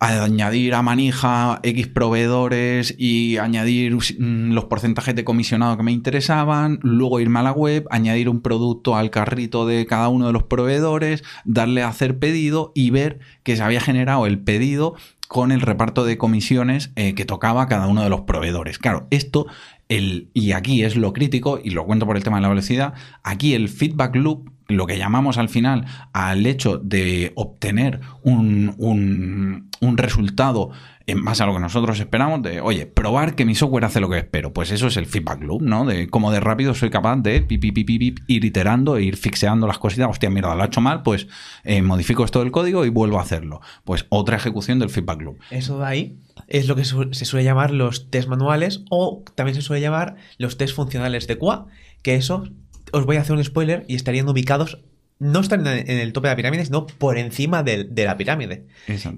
[0.01, 6.79] añadir a manija X proveedores y añadir mm, los porcentajes de comisionado que me interesaban,
[6.83, 10.45] luego irme a la web, añadir un producto al carrito de cada uno de los
[10.45, 14.95] proveedores, darle a hacer pedido y ver que se había generado el pedido
[15.29, 18.79] con el reparto de comisiones eh, que tocaba cada uno de los proveedores.
[18.79, 19.47] Claro, esto,
[19.89, 22.95] el, y aquí es lo crítico, y lo cuento por el tema de la velocidad,
[23.23, 29.97] aquí el feedback loop lo que llamamos al final al hecho de obtener un, un,
[29.97, 30.71] resultado
[31.09, 34.11] en base a lo que nosotros esperamos, de, oye, probar que mi software hace lo
[34.11, 34.53] que espero.
[34.53, 35.87] Pues eso es el feedback loop, ¿no?
[35.87, 40.09] De cómo de rápido soy capaz de ir iterando, e ir fixeando las cositas.
[40.11, 41.27] Hostia, mira, lo he hecho mal, pues
[41.65, 43.63] eh, modifico esto del código y vuelvo a hacerlo.
[43.85, 45.39] Pues otra ejecución del feedback loop.
[45.51, 49.63] Eso de ahí es lo que se suele llamar los test manuales o también se
[49.63, 51.67] suele llamar los test funcionales de QA,
[52.03, 52.45] que eso
[52.93, 54.79] os voy a hacer un spoiler y estarían ubicados,
[55.19, 58.67] no están en el tope de la pirámide, sino por encima de, la pirámide.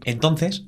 [0.04, 0.64] Entonces,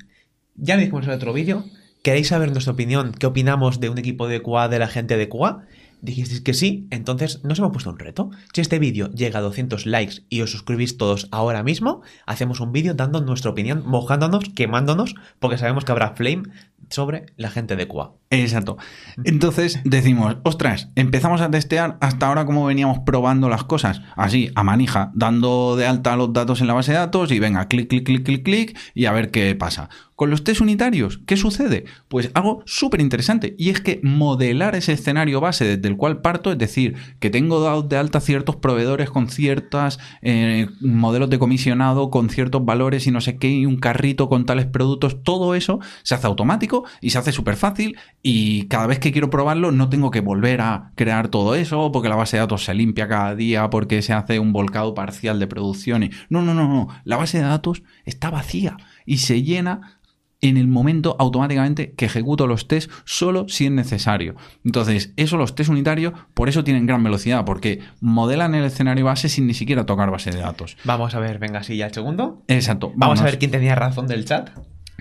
[0.57, 1.65] ya lo dijimos en otro vídeo,
[2.03, 3.13] ¿queréis saber nuestra opinión?
[3.19, 5.65] ¿Qué opinamos de un equipo de QA, de la gente de QA?
[6.03, 8.31] Dijisteis que sí, entonces nos hemos puesto un reto.
[8.53, 12.73] Si este vídeo llega a 200 likes y os suscribís todos ahora mismo, hacemos un
[12.73, 16.49] vídeo dando nuestra opinión, mojándonos, quemándonos, porque sabemos que habrá flame
[16.91, 18.13] sobre la gente de QA.
[18.31, 18.79] Exacto.
[19.25, 24.65] Entonces decimos, ostras, empezamos a testear hasta ahora como veníamos probando las cosas, así, a
[24.65, 28.05] manija, dando de alta los datos en la base de datos y venga, clic, clic,
[28.05, 29.89] clic, clic, clic y a ver qué pasa.
[30.23, 31.85] Con los test unitarios, ¿qué sucede?
[32.07, 36.53] Pues algo súper interesante y es que modelar ese escenario base desde el cual parto,
[36.53, 42.09] es decir, que tengo dado de alta ciertos proveedores con ciertos eh, modelos de comisionado,
[42.11, 45.81] con ciertos valores y no sé qué, y un carrito con tales productos, todo eso
[46.05, 49.89] se hace automático y se hace súper fácil y cada vez que quiero probarlo no
[49.89, 53.35] tengo que volver a crear todo eso porque la base de datos se limpia cada
[53.35, 56.05] día, porque se hace un volcado parcial de producción.
[56.05, 56.11] Y...
[56.29, 56.87] No, no, no, no.
[57.03, 59.99] La base de datos está vacía y se llena
[60.43, 64.35] en el momento automáticamente que ejecuto los test solo si es necesario.
[64.65, 69.29] Entonces, eso los test unitarios, por eso tienen gran velocidad, porque modelan el escenario base
[69.29, 70.77] sin ni siquiera tocar base de datos.
[70.85, 72.43] Vamos a ver, venga, sí, ya el segundo.
[72.49, 72.93] Exacto.
[72.97, 74.51] Vamos a ver quién tenía razón del chat.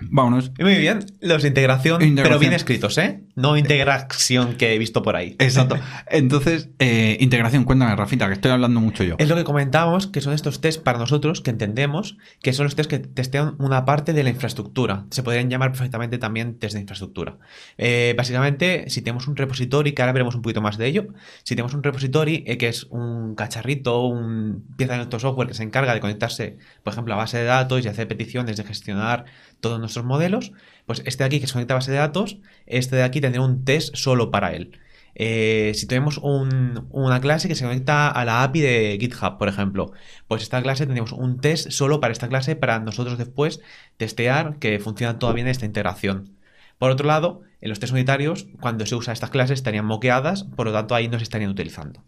[0.03, 0.51] Vámonos.
[0.59, 2.23] Muy bien, los de integración, Integración.
[2.23, 3.21] pero bien escritos, ¿eh?
[3.35, 5.35] No integración que he visto por ahí.
[5.39, 5.77] Exacto.
[6.09, 9.15] Entonces, eh, integración, cuéntame, Rafita, que estoy hablando mucho yo.
[9.19, 12.75] Es lo que comentábamos, que son estos test para nosotros que entendemos que son los
[12.75, 15.05] test que testean una parte de la infraestructura.
[15.11, 17.37] Se podrían llamar perfectamente también test de infraestructura.
[17.77, 21.07] Eh, básicamente, si tenemos un repository, que ahora veremos un poquito más de ello,
[21.43, 25.53] si tenemos un repository eh, que es un cacharrito, un pieza de nuestro software que
[25.53, 29.25] se encarga de conectarse, por ejemplo, a base de datos y hacer peticiones de gestionar
[29.61, 30.51] todos nuestros modelos,
[30.85, 33.41] pues este de aquí que se conecta a base de datos, este de aquí tendrá
[33.41, 34.77] un test solo para él.
[35.15, 39.49] Eh, si tenemos un- una clase que se conecta a la API de GitHub, por
[39.49, 39.91] ejemplo,
[40.27, 43.59] pues esta clase tendríamos un test solo para esta clase para nosotros después
[43.97, 46.37] testear que funciona todo bien esta integración.
[46.77, 50.65] Por otro lado, en los test unitarios, cuando se usa estas clases estarían moqueadas, por
[50.65, 52.03] lo tanto ahí no se estarían utilizando.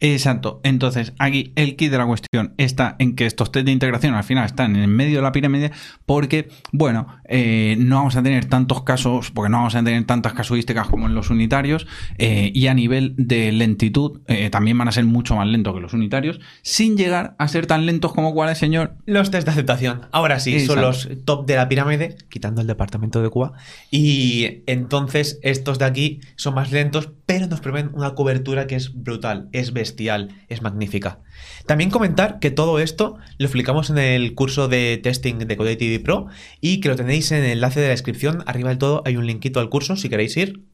[0.00, 0.60] Exacto.
[0.64, 4.24] Entonces, aquí el kit de la cuestión está en que estos test de integración al
[4.24, 5.72] final están en el medio de la pirámide
[6.06, 10.32] porque, bueno, eh, no vamos a tener tantos casos, porque no vamos a tener tantas
[10.32, 14.92] casuísticas como en los unitarios eh, y a nivel de lentitud eh, también van a
[14.92, 18.50] ser mucho más lentos que los unitarios, sin llegar a ser tan lentos como cuál
[18.50, 18.96] es, señor.
[19.04, 20.06] Los test de aceptación.
[20.12, 23.52] Ahora sí, son los top de la pirámide, quitando el departamento de Cuba.
[23.90, 28.94] Y entonces estos de aquí son más lentos, pero nos prevén una cobertura que es
[28.94, 31.20] brutal, es bestial, es magnífica.
[31.66, 36.26] También comentar que todo esto lo explicamos en el curso de testing de Codec Pro
[36.60, 38.42] y que lo tenéis en el enlace de la descripción.
[38.46, 40.64] Arriba del todo hay un linkito al curso si queréis ir.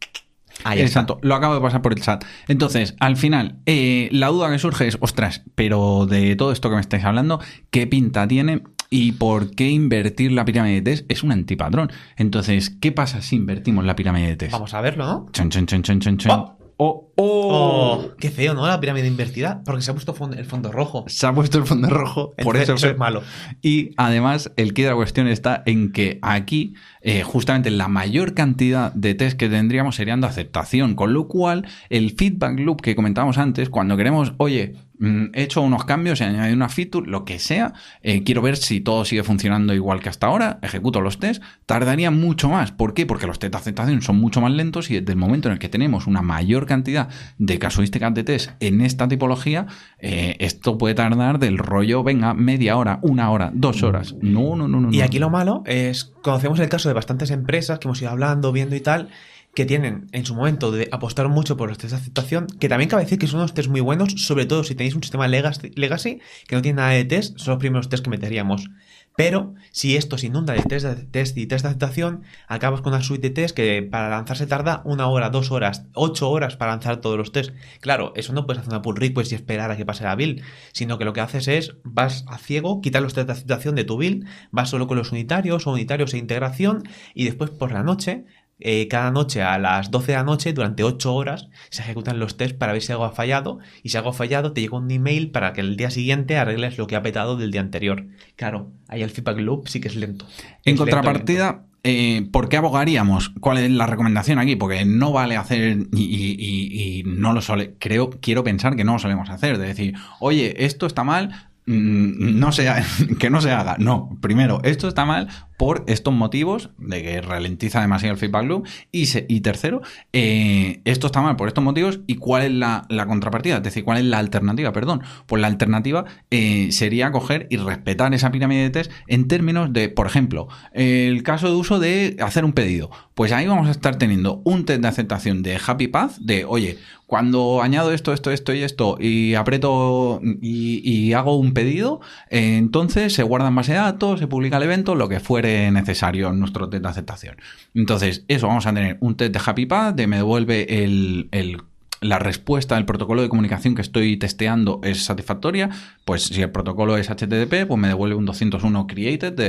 [0.64, 1.01] Ahí está.
[1.01, 2.25] Exacto, lo acabo de pasar por el chat.
[2.49, 6.77] Entonces, al final, eh, la duda que surge es, ostras, pero de todo esto que
[6.77, 8.62] me estáis hablando, ¿qué pinta tiene?
[8.88, 11.11] ¿Y por qué invertir la pirámide de test?
[11.11, 11.90] Es un antipatrón.
[12.16, 14.53] Entonces, ¿qué pasa si invertimos la pirámide de test?
[14.53, 15.27] Vamos a verlo, ¿no?
[15.33, 16.33] Chon, chon, chon, chon, chon, chon.
[16.33, 16.56] Oh.
[16.79, 17.49] Oh, oh.
[17.49, 18.67] Oh, qué feo, ¿no?
[18.67, 21.05] La pirámide invertida, porque se ha puesto el fondo rojo.
[21.07, 23.23] Se ha puesto el fondo rojo, por eso, es malo.
[23.62, 28.35] Y además, el kit de la cuestión está en que aquí, eh, justamente la mayor
[28.35, 32.95] cantidad de test que tendríamos serían de aceptación, con lo cual el feedback loop que
[32.95, 37.39] comentábamos antes, cuando queremos, oye, he hecho unos cambios, he añadido una feature, lo que
[37.39, 41.45] sea, eh, quiero ver si todo sigue funcionando igual que hasta ahora, ejecuto los tests,
[41.67, 42.73] tardaría mucho más.
[42.73, 43.07] ¿Por qué?
[43.07, 45.59] Porque los test de aceptación son mucho más lentos y desde el momento en el
[45.59, 49.67] que tenemos una mayor cantidad de casuísticas de test en esta tipología,
[49.99, 54.15] eh, esto puede tardar del rollo, venga, media hora, una hora, dos horas.
[54.21, 54.93] No, no, no, no.
[54.93, 55.05] Y no.
[55.05, 58.77] aquí lo malo es, conocemos el caso de bastantes empresas que hemos ido hablando, viendo
[58.77, 59.09] y tal,
[59.57, 62.90] que tienen en su momento de apostar mucho por los test de aceptación, que también
[62.90, 66.21] cabe decir que son unos test muy buenos, sobre todo si tenéis un sistema legacy,
[66.47, 68.69] que no tiene nada de test, son los primeros test que meteríamos.
[69.16, 72.92] Pero si esto se inunda de test, de test y test de aceptación, acabas con
[72.92, 76.73] una suite de test que para lanzarse tarda una hora, dos horas, ocho horas para
[76.73, 77.53] lanzar todos los test.
[77.81, 80.42] Claro, eso no puedes hacer una pull request y esperar a que pase la build,
[80.73, 83.85] sino que lo que haces es vas a ciego, quitas los test de aceptación de
[83.85, 86.83] tu build, vas solo con los unitarios o unitarios e integración
[87.14, 88.27] y después por la noche
[88.59, 92.37] eh, cada noche a las 12 de la noche, durante 8 horas, se ejecutan los
[92.37, 93.59] tests para ver si algo ha fallado.
[93.83, 96.79] Y si algo ha fallado, te llega un email para que el día siguiente arregles
[96.79, 98.07] lo que ha petado del día anterior.
[98.37, 100.25] Claro, ahí el feedback loop sí que es lento.
[100.25, 100.40] En Es
[100.81, 100.97] lento, lento.
[100.97, 103.29] contrapartida, eh, ¿por qué abogaríamos?
[103.40, 104.57] ¿Cuál es la recomendación aquí?
[104.57, 108.85] Porque no vale hacer y, y- y- y no lo sole, creo, quiero pensar que
[108.85, 111.29] no lo solemos hacer, de decir, oye, esto está mal,
[111.66, 112.85] mm, no se, ha-
[113.21, 113.77] que no se haga.
[113.79, 118.66] No, primero, esto está mal por estos motivos de que ralentiza demasiado el feedback loop.
[118.92, 122.01] Y, se- y tercero, eh, esto está mal por estos motivos.
[122.07, 125.03] Y cuál es la, contrapartida, es decir, cuál es la alternativa, perdón.
[125.27, 129.88] Pues la alternativa eh, sería coger y respetar esa pirámide de test en términos de,
[129.88, 132.90] por ejemplo, el caso de uso de hacer un pedido.
[133.14, 136.79] Pues ahí vamos a estar teniendo un test de aceptación de Happy Path, de, oye,
[137.07, 143.12] cuando añado esto, esto, esto y esto y aprieto y, hago un pedido, eh, entonces
[143.12, 146.83] se guarda en base de datos, se publica el evento, lo que necesario nuestro test
[146.83, 147.37] de aceptación.
[147.75, 151.63] Entonces, eso vamos a tener un test de Happy Path, de me devuelve el, el
[152.01, 155.71] la respuesta del protocolo de comunicación que estoy testeando es satisfactoria,
[156.05, 159.41] pues si el protocolo es HTTP, pues me devuelve un 201 created,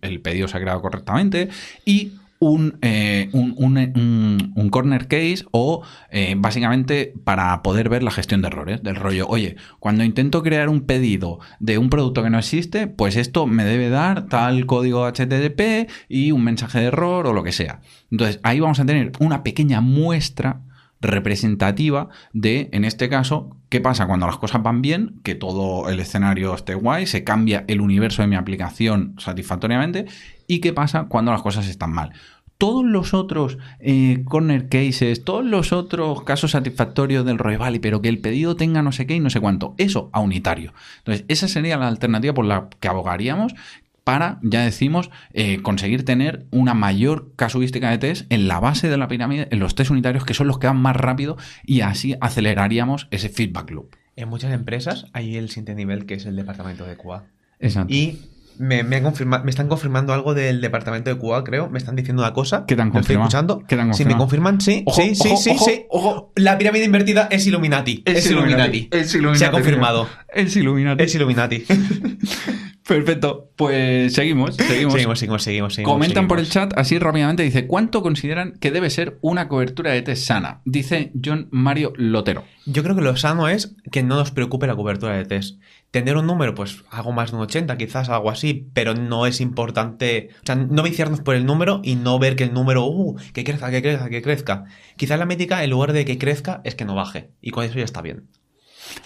[0.00, 1.48] el pedido se ha creado correctamente
[1.84, 8.10] y un, eh, un, un, un, corner case o eh, básicamente para poder ver la
[8.10, 12.30] gestión de errores del rollo, oye, cuando intento crear un pedido de un producto que
[12.30, 17.26] no existe, pues esto me debe dar tal código HTTP y un mensaje de error
[17.26, 17.80] o lo que sea.
[18.10, 20.60] Entonces ahí vamos a tener una pequeña muestra
[21.00, 26.00] representativa de, en este caso, qué pasa cuando las cosas van bien, que todo el
[26.00, 30.06] escenario esté guay, se cambia el universo de mi aplicación satisfactoriamente,
[30.46, 32.12] y qué pasa cuando las cosas están mal.
[32.58, 38.00] Todos los otros eh, corner cases, todos los otros casos satisfactorios del Roy Valley, pero
[38.00, 40.72] que el pedido tenga no sé qué y no sé cuánto, eso a unitario.
[40.98, 43.54] Entonces, esa sería la alternativa por la que abogaríamos,
[44.06, 48.96] para, ya decimos, eh, conseguir tener una mayor casuística de test en la base de
[48.96, 52.14] la pirámide, en los test unitarios, que son los que van más rápido y así
[52.20, 53.96] aceleraríamos ese feedback loop.
[54.14, 57.24] En muchas empresas hay el siguiente nivel que es el departamento de QA.
[57.58, 57.92] Exacto.
[57.92, 58.20] Y
[58.60, 61.68] me, me, han confirma- me están confirmando algo del departamento de QA, creo.
[61.68, 62.64] Me están diciendo una cosa.
[62.64, 63.64] ¿Qué te han ¿Lo estoy escuchando?
[63.66, 64.84] ¿Qué te han Si me confirman, sí.
[64.86, 65.84] Ojo, sí, sí, ojo, sí, ojo, sí.
[65.90, 66.32] ojo.
[66.36, 68.04] La pirámide invertida es Illuminati.
[68.06, 68.88] Es, Illuminati.
[68.92, 69.38] Es Illuminati.
[69.40, 70.08] Se ha confirmado.
[70.32, 71.02] Es Illuminati.
[71.02, 71.64] Es Illuminati.
[72.86, 73.50] Perfecto.
[73.56, 74.92] Pues seguimos, seguimos.
[74.92, 75.74] seguimos, seguimos, seguimos.
[75.74, 79.90] seguimos, Comentan por el chat así rápidamente, dice, ¿cuánto consideran que debe ser una cobertura
[79.90, 80.60] de test sana?
[80.64, 82.44] Dice John Mario Lotero.
[82.64, 85.58] Yo creo que lo sano es que no nos preocupe la cobertura de test.
[85.90, 89.40] Tener un número, pues algo más de un 80, quizás algo así, pero no es
[89.40, 90.30] importante.
[90.42, 93.42] O sea, no viciarnos por el número y no ver que el número, uh, que
[93.42, 94.64] crezca, que crezca, que crezca.
[94.96, 97.30] Quizás la métrica, en lugar de que crezca, es que no baje.
[97.40, 98.28] Y con eso ya está bien.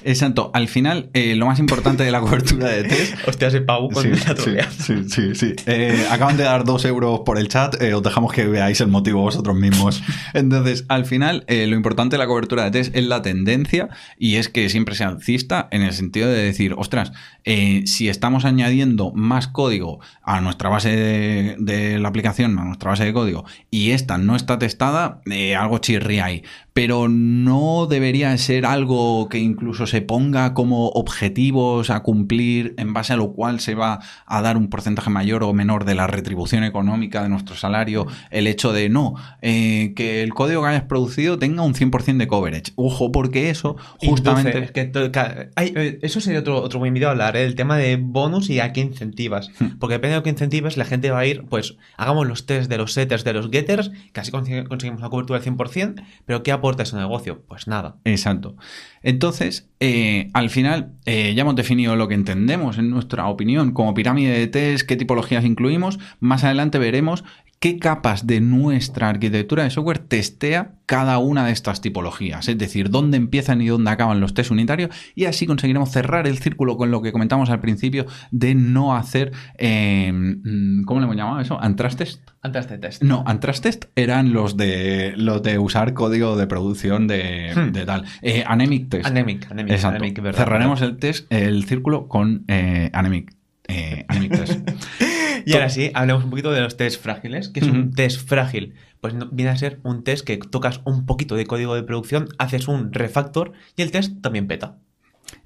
[0.04, 0.50] Exacto.
[0.54, 4.02] Al final, eh, lo más importante de la cobertura de test Hostia, ese Pau con
[4.02, 5.54] Sí, la sí, sí, sí.
[5.66, 7.80] Eh, acaban de dar dos euros por el chat.
[7.82, 10.02] eh, os dejamos que veáis el motivo vosotros mismos.
[10.34, 14.48] Entonces, al final, lo importante de la cobertura de test es la tendencia y es
[14.48, 17.12] que siempre sea alcista en el sentido de decir, ostras,
[17.44, 23.04] si estamos añadiendo más código a nuestra base de, de la aplicación, a nuestra base
[23.04, 25.20] de código, y esta no está testada,
[25.58, 26.42] algo chirría ahí.
[26.72, 29.38] Pero no debería ser algo que
[29.70, 34.42] incluso se ponga como objetivos a cumplir en base a lo cual se va a
[34.42, 38.06] dar un porcentaje mayor o menor de la retribución económica de nuestro salario.
[38.30, 42.26] El hecho de no, eh, que el código que hayas producido tenga un 100% de
[42.26, 42.72] coverage.
[42.74, 44.50] Ojo, porque eso justamente...
[44.50, 47.36] Induce, es que to- ca- hay- eh, eso sería otro, otro buen vídeo a hablar,
[47.36, 47.44] ¿eh?
[47.44, 49.50] el tema de bonus y a qué incentivas.
[49.60, 49.78] Hmm.
[49.78, 52.68] Porque depende de lo que incentives, la gente va a ir, pues, hagamos los test
[52.68, 56.82] de los setters, de los getters, casi conseguimos una cobertura del 100%, pero ¿qué aporta
[56.82, 57.42] ese negocio?
[57.46, 57.98] Pues nada.
[58.04, 58.56] Exacto.
[59.02, 63.94] Entonces, eh, al final, eh, ya hemos definido lo que entendemos en nuestra opinión como
[63.94, 65.98] pirámide de test, qué tipologías incluimos.
[66.20, 67.24] Más adelante veremos
[67.60, 72.48] qué capas de nuestra arquitectura de software testea cada una de estas tipologías.
[72.48, 74.88] Es decir, dónde empiezan y dónde acaban los test unitarios.
[75.14, 79.32] Y así conseguiremos cerrar el círculo con lo que comentamos al principio de no hacer,
[79.58, 81.60] eh, mm, ¿cómo le hemos llamado eso?
[81.60, 82.20] Antrax test.
[82.42, 83.02] De test.
[83.02, 87.72] No, Antrax Test eran los de los de usar código de producción de, Hmm.
[87.72, 88.04] de tal.
[88.22, 89.04] Eh, Anemic Test.
[89.06, 89.96] Anemic, anemic, Exacto.
[89.98, 90.94] anemic, verdad, Cerraremos verdad.
[90.94, 93.34] el test, el círculo con eh, Anemic.
[93.68, 94.70] eh, Anemic Test.
[95.46, 97.48] Y ahora sí, hablemos un poquito de los test frágiles.
[97.48, 98.74] ¿Qué es un test frágil?
[99.00, 102.28] Pues no- viene a ser un test que tocas un poquito de código de producción,
[102.38, 104.76] haces un refactor y el test también peta.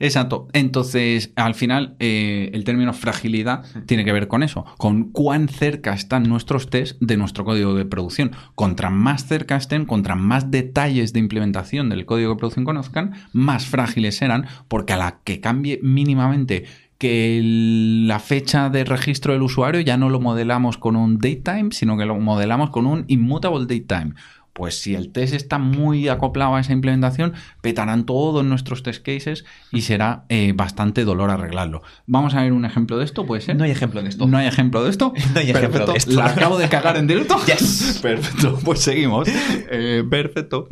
[0.00, 0.48] Exacto.
[0.54, 5.92] Entonces, al final, eh, el término fragilidad tiene que ver con eso, con cuán cerca
[5.92, 8.32] están nuestros tests de nuestro código de producción.
[8.54, 13.66] Contra más cerca estén, contra más detalles de implementación del código de producción conozcan, más
[13.66, 16.64] frágiles serán, porque a la que cambie mínimamente
[17.04, 21.68] que el- la fecha de registro del usuario ya no lo modelamos con un datetime,
[21.72, 24.14] sino que lo modelamos con un immutable datetime.
[24.54, 29.44] Pues si el test está muy acoplado a esa implementación, petarán todos nuestros test cases
[29.72, 31.82] y será eh, bastante dolor arreglarlo.
[32.06, 33.56] Vamos a ver un ejemplo de esto, ¿puede ser?
[33.56, 34.28] No hay ejemplo de esto.
[34.28, 35.12] ¿No hay ejemplo de esto?
[35.34, 35.92] No hay ejemplo Perfecto.
[35.92, 36.12] de esto.
[36.12, 37.36] ¿La acabo de cagar en directo?
[37.46, 37.98] Yes.
[38.02, 39.28] Perfecto, pues seguimos.
[39.28, 40.68] Eh, perfecto.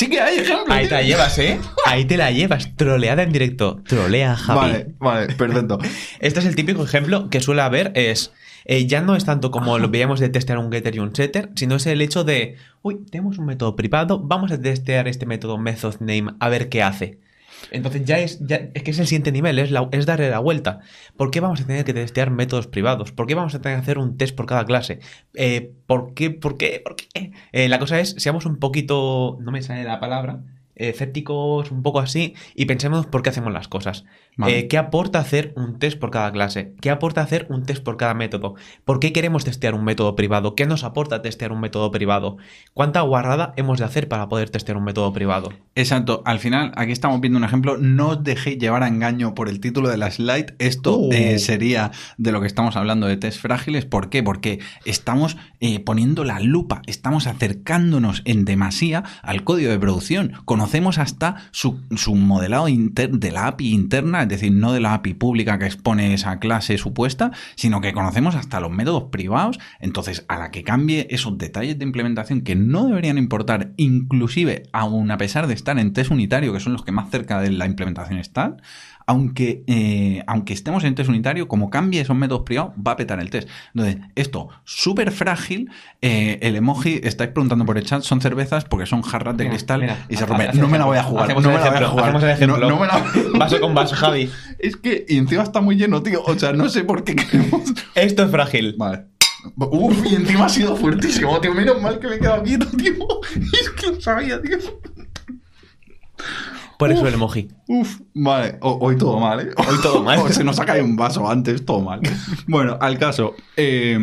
[0.00, 0.72] Sí que hay ejemplo.
[0.72, 1.60] Ahí te la llevas, ¿eh?
[1.84, 2.74] Ahí te la llevas.
[2.74, 3.82] Troleada en directo.
[3.86, 4.58] Trolea, Javi.
[4.58, 5.78] Vale, vale, perfecto.
[6.20, 8.32] Este es el típico ejemplo que suele haber, es
[8.64, 11.50] eh, ya no es tanto como lo veíamos de testear un getter y un setter,
[11.54, 15.58] sino es el hecho de, uy, tenemos un método privado, vamos a testear este método
[15.58, 17.18] method name a ver qué hace.
[17.70, 20.38] Entonces ya es, ya, es que es el siguiente nivel, es, la- es darle la
[20.38, 20.80] vuelta.
[21.16, 23.12] ¿Por qué vamos a tener que testear métodos privados?
[23.12, 25.00] ¿Por qué vamos a tener que hacer un test por cada clase?
[25.34, 26.30] Eh, ¿Por qué?
[26.30, 26.80] ¿Por qué?
[26.84, 27.32] ¿Por qué?
[27.52, 30.42] Eh, la cosa es, seamos un poquito, no me sale la palabra,
[30.74, 34.04] escépticos, un poco así, y pensemos por qué hacemos las cosas.
[34.36, 34.58] Vale.
[34.58, 36.74] Eh, ¿Qué aporta hacer un test por cada clase?
[36.80, 38.54] ¿Qué aporta hacer un test por cada método?
[38.84, 40.54] ¿Por qué queremos testear un método privado?
[40.54, 42.36] ¿Qué nos aporta testear un método privado?
[42.72, 45.50] ¿Cuánta guarrada hemos de hacer para poder testear un método privado?
[45.74, 46.22] Exacto.
[46.24, 47.76] Al final, aquí estamos viendo un ejemplo.
[47.76, 50.54] No os dejéis llevar a engaño por el título de la slide.
[50.58, 51.12] Esto Uh.
[51.12, 53.84] eh, sería de lo que estamos hablando de test frágiles.
[53.84, 54.22] ¿Por qué?
[54.22, 60.32] Porque estamos eh, poniendo la lupa, estamos acercándonos en demasía al código de producción.
[60.44, 65.14] Conocemos hasta su, su modelado de la API interna, es decir, no de la API
[65.14, 69.58] pública que expone esa clase supuesta, sino que conocemos hasta los métodos privados.
[69.80, 75.10] Entonces, a la que cambie esos detalles de implementación que no deberían importar, inclusive aun
[75.10, 77.66] a pesar de estar en test unitario, que son los que más cerca de la
[77.66, 78.62] implementación están,
[79.10, 83.18] aunque, eh, aunque estemos en test unitario, como cambie esos métodos privados, va a petar
[83.18, 83.48] el test.
[83.74, 85.68] Entonces, esto súper frágil.
[86.00, 89.56] eh, el emoji, estáis preguntando por el chat, son cervezas porque son jarras de Mira,
[89.56, 90.50] cristal mira, y se rompen.
[90.60, 91.28] No me la voy a jugar.
[91.28, 92.12] No me la voy a jugar.
[92.46, 93.04] no me la
[93.36, 94.30] Vaso con vaso, Javi.
[94.60, 96.22] Es que, y encima está muy lleno, tío.
[96.22, 97.62] O sea, no sé por qué queremos.
[97.96, 98.76] Esto es frágil.
[98.78, 99.06] Vale.
[99.56, 101.52] Uf, y encima ha sido fuertísimo, tío.
[101.52, 102.94] Menos mal que me he quedado quieto, tío.
[103.60, 104.58] Es que lo sabía, tío.
[106.80, 107.08] Por eso Uf.
[107.08, 107.48] el emoji.
[107.68, 108.56] Uf, vale.
[108.60, 109.50] O- hoy todo mal, ¿eh?
[109.56, 110.18] Hoy todo mal.
[110.18, 112.00] O se nos ha caído un vaso antes, todo mal.
[112.48, 113.36] Bueno, al caso.
[113.56, 113.96] eh,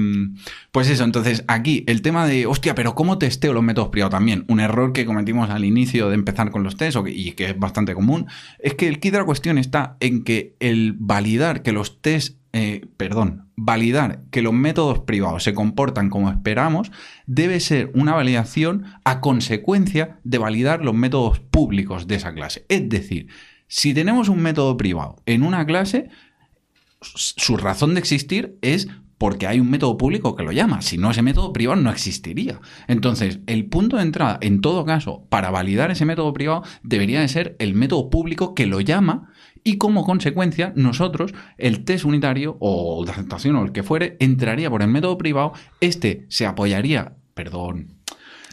[0.71, 4.45] pues eso, entonces aquí el tema de, hostia, pero ¿cómo testeo los métodos privados también?
[4.47, 7.93] Un error que cometimos al inicio de empezar con los tests y que es bastante
[7.95, 8.27] común,
[8.59, 12.37] es que el kit de la cuestión está en que el validar que los tests,
[12.57, 16.91] eh, perdón, validar que los métodos privados se comportan como esperamos
[17.25, 22.65] debe ser una validación a consecuencia de validar los métodos públicos de esa clase.
[22.67, 23.27] Es decir,
[23.67, 26.09] si tenemos un método privado en una clase,
[27.01, 28.87] su razón de existir es
[29.17, 30.81] porque hay un método público que lo llama.
[30.81, 32.59] Si no, ese método privado no existiría.
[32.87, 37.27] Entonces, el punto de entrada, en todo caso, para validar ese método privado, debería de
[37.27, 39.31] ser el método público que lo llama
[39.67, 44.69] y como consecuencia, nosotros, el test unitario o de aceptación o el que fuere, entraría
[44.69, 45.51] por el método privado,
[45.81, 47.97] este se apoyaría, perdón,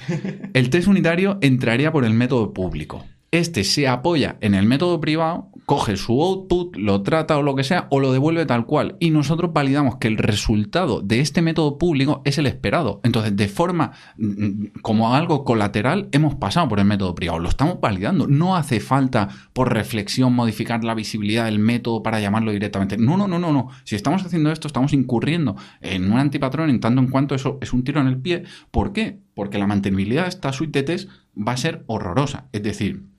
[0.54, 3.04] el test unitario entraría por el método público.
[3.30, 7.64] Este se apoya en el método privado, coge su output, lo trata o lo que
[7.64, 8.96] sea, o lo devuelve tal cual.
[9.00, 13.00] Y nosotros validamos que el resultado de este método público es el esperado.
[13.02, 17.38] Entonces, de forma mm, como algo colateral, hemos pasado por el método privado.
[17.38, 18.26] Lo estamos validando.
[18.26, 22.96] No hace falta, por reflexión, modificar la visibilidad del método para llamarlo directamente.
[22.96, 23.68] No, no, no, no, no.
[23.84, 27.72] Si estamos haciendo esto, estamos incurriendo en un antipatrón en tanto en cuanto eso es
[27.72, 28.44] un tiro en el pie.
[28.70, 29.18] ¿Por qué?
[29.34, 32.48] Porque la mantenibilidad de esta suite de test va a ser horrorosa.
[32.52, 33.13] Es decir,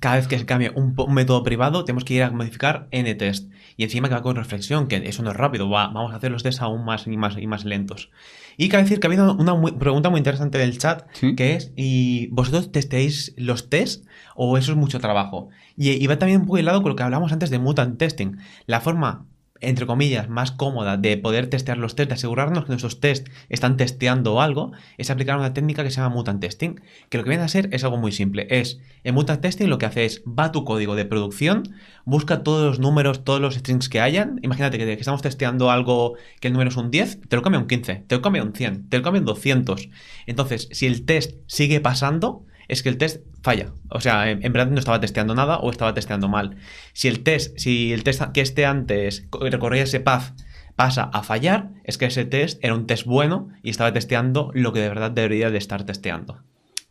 [0.00, 3.50] Cada vez que se cambie un, método privado, tenemos que ir a modificar n-test.
[3.76, 6.30] Y encima que va con reflexión, que eso no es rápido, va, vamos a hacer
[6.30, 8.10] los tests aún más y más y más lentos.
[8.56, 11.34] Y cabe decir que ha habido una muy- pregunta muy interesante del chat, Sí.
[11.36, 15.48] que es, ¿y vosotros testeáis los tests o eso es mucho trabajo?
[15.76, 18.36] Y, y va también un poco lado con lo que hablamos antes de mutant testing.
[18.66, 19.26] La forma
[19.62, 23.76] entre comillas, más cómoda de poder testear los tests, de asegurarnos que nuestros tests están
[23.76, 27.44] testeando algo, es aplicar una técnica que se llama mutant testing, que lo que viene
[27.44, 28.46] a ser es algo muy simple.
[28.50, 31.62] Es, en mutant testing lo que hace es, va a tu código de producción,
[32.04, 36.14] busca todos los números, todos los strings que hayan, imagínate que, que estamos testeando algo
[36.40, 38.52] que el número es un 10, te lo cambia un 15, te lo cambia un
[38.52, 39.88] 100, te lo cambia un 200.
[40.26, 43.72] Entonces, si el test sigue pasando, es que el test falla.
[43.90, 46.56] O sea, en, verdad no estaba testeando nada o estaba testeando mal.
[46.92, 50.32] Si el test, si el test que esté antes co- recorría ese path
[50.76, 54.72] pasa a fallar, es que ese test era un test bueno y estaba testeando lo
[54.72, 56.40] que de verdad debería de estar testeando.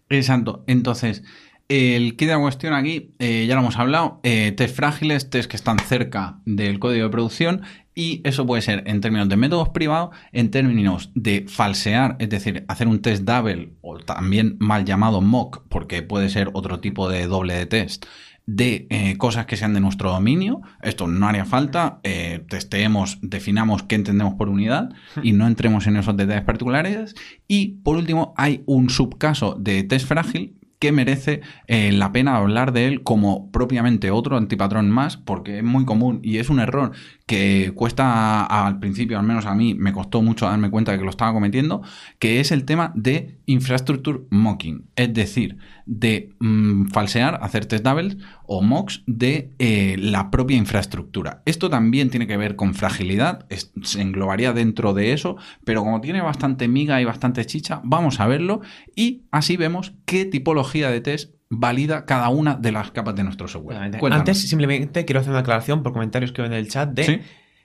[0.09, 0.63] Exacto.
[0.67, 1.23] Entonces,
[1.71, 5.49] el kit de la cuestión aquí, eh, ya lo hemos hablado, eh, test frágiles, test
[5.49, 7.61] que están cerca del código de producción
[7.95, 12.65] y eso puede ser en términos de métodos privados, en términos de falsear, es decir,
[12.67, 17.27] hacer un test double o también mal llamado mock, porque puede ser otro tipo de
[17.27, 18.05] doble de test
[18.45, 20.61] de eh, cosas que sean de nuestro dominio.
[20.81, 21.99] Esto no haría falta.
[22.03, 24.89] eh, testeemos, definamos qué entendemos por unidad
[25.23, 27.15] y no entremos en esos detalles particulares.
[27.47, 32.73] Y por último, hay un subcaso de test frágil que merece eh, la pena hablar
[32.73, 36.91] de él como propiamente otro antipatrón más, porque es muy común y es un error
[37.31, 41.05] que cuesta al principio, al menos a mí, me costó mucho darme cuenta de que
[41.05, 41.81] lo estaba cometiendo,
[42.19, 45.55] que es el tema de infrastructure mocking, es decir,
[45.85, 48.17] de mm, falsear, hacer test doubles
[48.47, 51.41] o mocks de eh, la propia infraestructura.
[51.45, 53.45] Esto también tiene que ver con fragilidad,
[53.81, 58.27] se englobaría dentro de eso, pero como tiene bastante miga y bastante chicha, vamos a
[58.27, 58.59] verlo
[58.93, 63.47] y así vemos qué tipología de test valida cada una de las capas de nuestro
[63.47, 63.77] software.
[64.11, 67.19] Antes, simplemente quiero hacer una aclaración por comentarios que veo en el chat de Sí.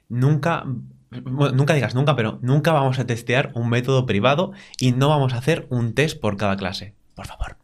[0.08, 0.64] nunca.
[1.22, 5.32] bueno, nunca digas nunca, pero nunca vamos a testear un método privado y no vamos
[5.34, 6.94] a hacer un test por cada clase.
[7.14, 7.56] Por favor.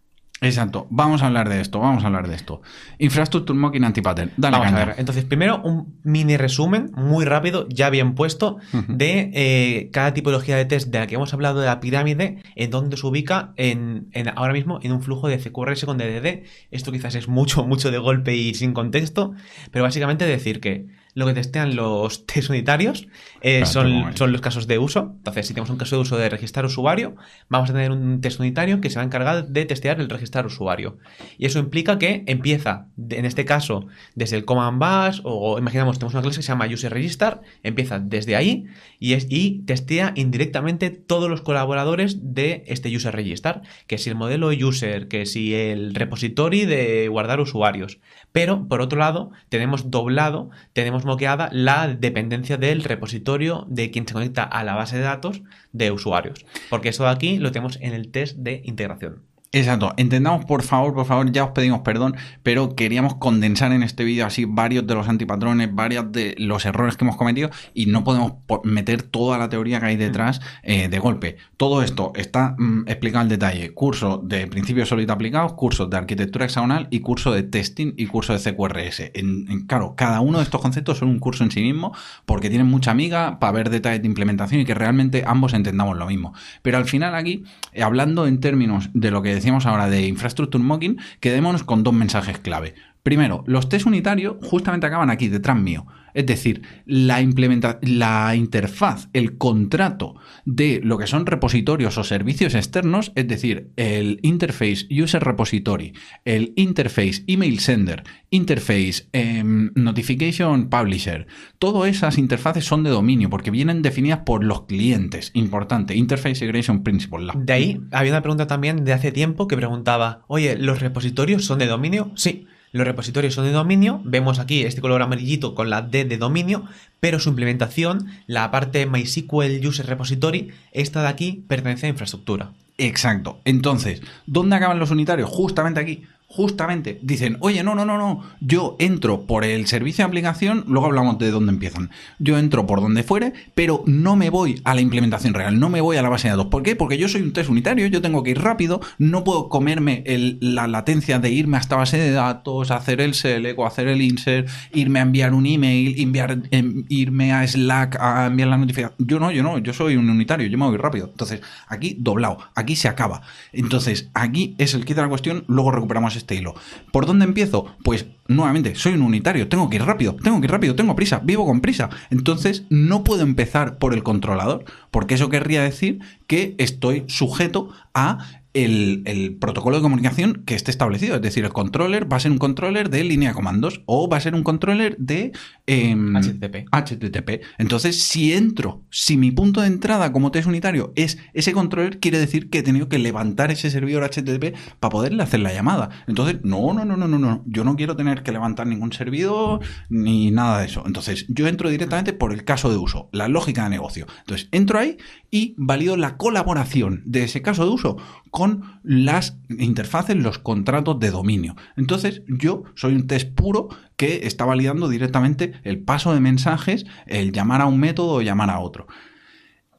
[0.43, 2.61] Exacto, vamos a hablar de esto, vamos a hablar de esto.
[2.99, 4.32] Infrastructure Mocking Anti-Pattern.
[4.36, 4.82] Dale, Vamos caña.
[4.82, 4.95] a ver.
[4.99, 10.64] Entonces, primero un mini resumen, muy rápido, ya bien puesto, de eh, cada tipología de
[10.64, 14.28] test de la que hemos hablado de la pirámide, en dónde se ubica en, en-
[14.36, 16.43] ahora mismo en un flujo de CQRS con DDD.
[16.70, 19.32] Esto quizás es mucho, mucho de golpe y sin contexto,
[19.70, 23.06] pero básicamente decir que lo que testean los test unitarios
[23.40, 25.12] eh, son, son los casos de uso.
[25.18, 27.16] Entonces, si tenemos un caso de uso de registrar usuario,
[27.48, 30.46] vamos a tener un test unitario que se va a encargar de testear el registrar
[30.46, 30.98] usuario.
[31.38, 36.14] Y eso implica que empieza, en este caso, desde el command bash, o imaginamos, tenemos
[36.14, 38.66] una clase que se llama user register, empieza desde ahí
[38.98, 44.16] y, es, y testea indirectamente todos los colaboradores de este user register, que si el
[44.16, 47.98] modelo user, que si el repository de guardar usuarios.
[48.32, 54.14] Pero, por otro lado, tenemos doblado, tenemos moqueada la dependencia del repositorio de quien se
[54.14, 55.42] conecta a la base de datos
[55.72, 56.44] de usuarios.
[56.70, 59.31] Porque eso de aquí lo tenemos en el test de integración.
[59.55, 64.03] Exacto, entendamos por favor, por favor, ya os pedimos perdón, pero queríamos condensar en este
[64.03, 68.03] vídeo así varios de los antipatrones, varios de los errores que hemos cometido y no
[68.03, 71.36] podemos po- meter toda la teoría que hay detrás eh, de golpe.
[71.59, 73.74] Todo esto está mm, explicado en detalle.
[73.74, 78.32] Curso de principios sólidos aplicados, curso de arquitectura hexagonal y curso de testing y curso
[78.32, 79.11] de CQRS.
[79.12, 81.94] En, en- claro, cada uno de estos conceptos son un curso en sí mismo
[82.24, 86.07] porque tienen mucha amiga para ver detalles de implementación y que realmente ambos entendamos lo
[86.07, 86.32] mismo.
[86.62, 87.44] Pero al final aquí,
[87.82, 92.38] hablando en términos de lo que decíamos ahora de infrastructure mocking, quedémonos con dos mensajes
[92.38, 92.76] clave.
[93.03, 95.84] Primero, los test unitarios justamente acaban aquí, detrás mío.
[96.14, 102.54] Es decir, la, implementa la interfaz, el contrato de lo que son repositorios o servicios
[102.54, 105.94] externos, es decir, el interface user repository,
[106.24, 111.26] el interface email sender, interface em, notification publisher,
[111.58, 115.30] todas esas interfaces son de dominio porque vienen definidas por los clientes.
[115.34, 117.32] Importante, interface segregation principle.
[117.34, 121.58] De ahí había una pregunta también de hace tiempo que preguntaba, oye, ¿los repositorios son
[121.58, 122.12] de dominio?
[122.14, 124.00] Sí, los repositorios son de dominio.
[124.04, 126.64] Vemos aquí este color amarillito con la D de dominio,
[127.00, 132.52] pero su implementación, la parte MySQL User Repository, esta de aquí pertenece a infraestructura.
[132.78, 133.38] Exacto.
[133.44, 135.28] Entonces, ¿dónde acaban los unitarios?
[135.30, 136.04] Justamente aquí.
[136.34, 140.86] Justamente dicen, oye, no, no, no, no, yo entro por el servicio de aplicación, luego
[140.86, 141.90] hablamos de dónde empiezan.
[142.18, 145.82] Yo entro por donde fuere, pero no me voy a la implementación real, no me
[145.82, 146.46] voy a la base de datos.
[146.50, 146.74] ¿Por qué?
[146.74, 150.38] Porque yo soy un test unitario, yo tengo que ir rápido, no puedo comerme el-
[150.40, 154.48] la latencia de irme hasta base de datos, hacer el select o hacer el insert,
[154.72, 158.96] irme a enviar un email, enviar, em, irme a Slack a enviar la notificación.
[159.06, 161.08] Yo no, yo no, yo soy un unitario, yo me voy rápido.
[161.10, 163.20] Entonces, aquí doblado, aquí se acaba.
[163.52, 166.54] Entonces, aquí es el kit de la cuestión, luego recuperamos este.
[166.90, 167.66] ¿Por dónde empiezo?
[167.84, 171.20] Pues nuevamente, soy un unitario, tengo que ir rápido, tengo que ir rápido, tengo prisa,
[171.22, 171.90] vivo con prisa.
[172.10, 178.41] Entonces, no puedo empezar por el controlador, porque eso querría decir que estoy sujeto a
[178.55, 181.16] el, el protocolo de comunicación que esté establecido.
[181.16, 184.18] Es decir, el controller va a ser un controller de línea de comandos o va
[184.18, 185.32] a ser un controller de
[185.66, 186.68] em, HTTP.
[186.70, 187.42] HTTP.
[187.59, 192.18] Entonces, si entro, si mi punto de entrada como test unitario es ese controller, quiere
[192.18, 195.90] decir que he tenido que levantar ese servidor HTTP para poderle hacer la llamada.
[196.07, 197.42] Entonces, no, no, no, no, no, no.
[197.46, 200.82] Yo no quiero tener que levantar ningún servidor ni nada de eso.
[200.86, 204.07] Entonces, yo entro directamente por el caso de uso, la lógica de negocio.
[204.20, 204.98] Entonces, entro ahí
[205.30, 207.96] y valido la colaboración de ese caso de uso
[208.30, 208.41] con
[208.82, 211.57] las interfaces, los contratos de dominio.
[211.76, 217.32] Entonces, yo soy un test puro que está validando directamente el paso de mensajes, el
[217.32, 218.86] llamar a un método o llamar a otro.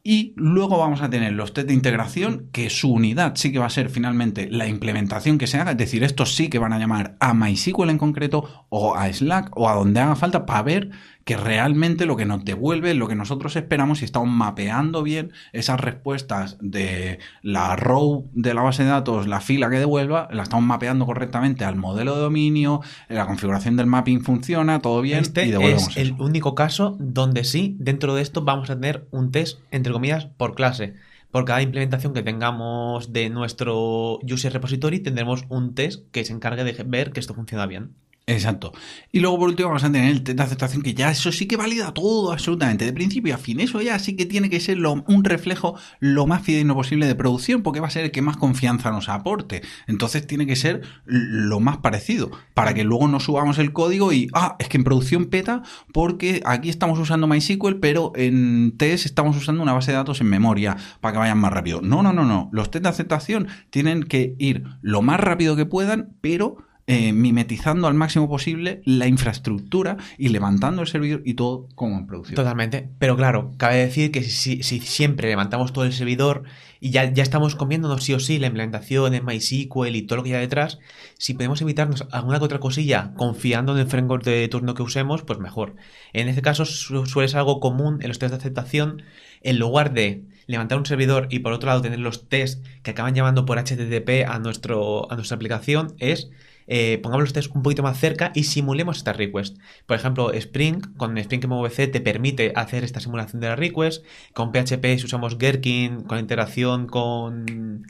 [0.05, 3.67] Y luego vamos a tener los test de integración, que su unidad sí que va
[3.67, 6.79] a ser finalmente la implementación que se haga, es decir, estos sí que van a
[6.79, 10.89] llamar a MySQL en concreto o a Slack o a donde haga falta para ver
[11.25, 15.79] que realmente lo que nos devuelve, lo que nosotros esperamos y estamos mapeando bien esas
[15.79, 20.65] respuestas de la row de la base de datos, la fila que devuelva, la estamos
[20.65, 25.51] mapeando correctamente al modelo de dominio, la configuración del mapping funciona, todo bien Este y
[25.51, 29.59] devolvemos es el único caso donde sí, dentro de esto vamos a tener un test,
[29.71, 30.93] entre comillas, por clase.
[31.31, 36.63] Por cada implementación que tengamos de nuestro user repository, tendremos un test que se encargue
[36.63, 37.95] de ver que esto funciona bien.
[38.25, 38.71] Exacto.
[39.11, 41.45] Y luego por último vamos a tener el test de aceptación que ya eso sí
[41.45, 43.59] que valida todo absolutamente, de principio a fin.
[43.59, 47.15] Eso ya sí que tiene que ser lo- un reflejo lo más fidedigno posible de
[47.15, 49.61] producción porque va a ser el que más confianza nos aporte.
[49.87, 54.29] Entonces tiene que ser lo más parecido para que luego no subamos el código y,
[54.33, 55.61] ah, es que en producción peta
[55.91, 60.27] porque aquí estamos usando MySQL pero en test estamos usando una base de datos en
[60.29, 61.81] memoria para que vayan más rápido.
[61.81, 62.49] No, no, no, no.
[62.53, 66.55] Los test de aceptación tienen que ir lo más rápido que puedan pero
[66.85, 72.07] eh, mimetizando al máximo posible la infraestructura y levantando el servidor y todo como en
[72.07, 72.35] producción.
[72.35, 72.89] Totalmente.
[72.99, 76.43] Pero claro, cabe decir que si, si siempre levantamos todo el servidor
[76.81, 80.23] y ya, ya estamos comiéndonos sí o sí la implementación en MySQL y todo lo
[80.23, 80.79] que hay detrás,
[81.17, 85.23] si podemos evitarnos alguna que otra cosilla confiando en el framework de turno que usemos,
[85.23, 85.77] pues mejor.
[86.11, 89.03] En este caso suele ser algo común en los test de aceptación,
[89.41, 93.15] en lugar de levantar un servidor y por otro lado tener los tests que acaban
[93.15, 96.29] llamando por HTTP a, nuestro, a nuestra aplicación, es
[96.67, 99.57] eh, pongamos los tests un poquito más cerca y simulemos esta request.
[99.85, 104.05] Por ejemplo, Spring, con Spring MVC te permite hacer esta simulación de la request.
[104.33, 107.85] Con PHP, si usamos Gherkin, con integración con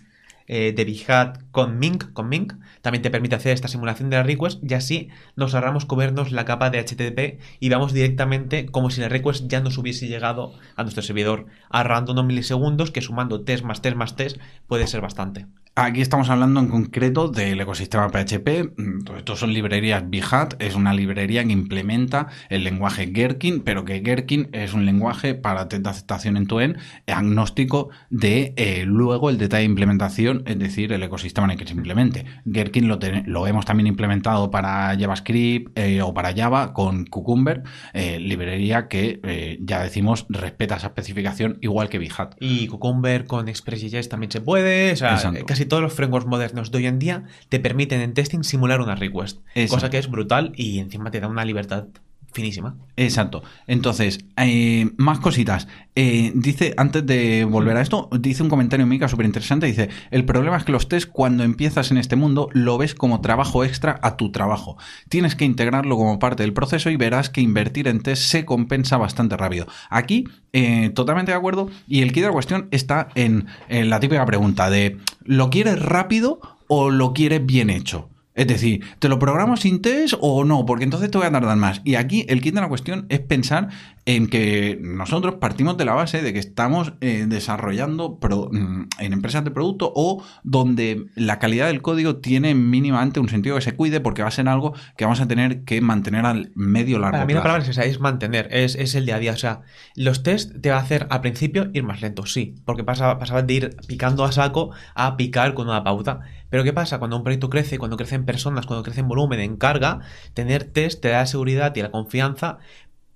[0.47, 4.23] eh, de Hat con Mink, con Mink, también te permite hacer esta simulación de la
[4.23, 9.01] request y así nos ahorramos comernos la capa de HTTP y vamos directamente como si
[9.01, 13.63] la request ya nos hubiese llegado a nuestro servidor, ahorrando unos milisegundos que sumando test
[13.63, 14.37] más test más test
[14.67, 15.47] puede ser bastante.
[15.75, 18.77] Aquí estamos hablando en concreto del ecosistema PHP.
[19.17, 24.49] Estos son librerías Bihat, es una librería que implementa el lenguaje Gherkin, pero que Gherkin
[24.51, 29.39] es un lenguaje para test de aceptación en tu en agnóstico de eh, luego el
[29.39, 32.25] detalle de implementación, es decir, el ecosistema en el que se implemente.
[32.45, 37.63] Gherkin lo, lo hemos también implementado para JavaScript eh, o para Java con Cucumber,
[37.93, 42.35] eh, librería que ya decimos respeta esa especificación igual que Bihat.
[42.39, 46.77] Y Cucumber con ExpressJS también se puede, o sea, casi todos los frameworks modernos de
[46.77, 49.39] hoy en día te permiten en testing simular una request.
[49.69, 51.85] Cosa que es brutal y encima te da una libertad
[52.33, 52.75] finísima.
[52.97, 53.43] Exacto.
[53.67, 55.67] Entonces, eh, más cositas.
[55.95, 59.67] Eh, dice, antes de volver a esto, dice un comentario Mica súper interesante.
[59.67, 63.21] Dice: El problema es que los test, cuando empiezas en este mundo, lo ves como
[63.21, 64.77] trabajo extra a tu trabajo.
[65.09, 68.97] Tienes que integrarlo como parte del proceso y verás que invertir en test se compensa
[68.97, 69.67] bastante rápido.
[69.89, 71.69] Aquí, eh, totalmente de acuerdo.
[71.87, 75.81] Y el kit de la cuestión está en, en la típica pregunta de: ¿lo quieres
[75.81, 78.09] rápido o lo quieres bien hecho?
[78.35, 80.65] Es decir, ¿te lo programo sin test o no?
[80.65, 81.81] Porque entonces te voy a tardar más.
[81.83, 83.69] Y aquí el kit de la cuestión es pensar
[84.05, 89.45] en que nosotros partimos de la base de que estamos eh, desarrollando mm, en empresas
[89.45, 94.01] de producto o donde la calidad del código tiene mínimamente un sentido que se cuide
[94.01, 97.25] porque va a ser algo que vamos a tener que mantener al medio largo Para
[97.25, 99.31] mí la palabra es esa, es mantener, es, el día a día.
[99.31, 99.61] O sea,
[99.95, 103.41] los test te va a hacer al principio ir más lento, sí, porque pasaba, pasaba
[103.41, 106.19] de ir picando a saco a picar con una pauta.
[106.49, 106.99] Pero ¿qué pasa?
[106.99, 110.01] Cuando un proyecto crece, cuando crecen personas, cuando crece en volumen, en carga,
[110.33, 112.59] tener test te da la seguridad y la confianza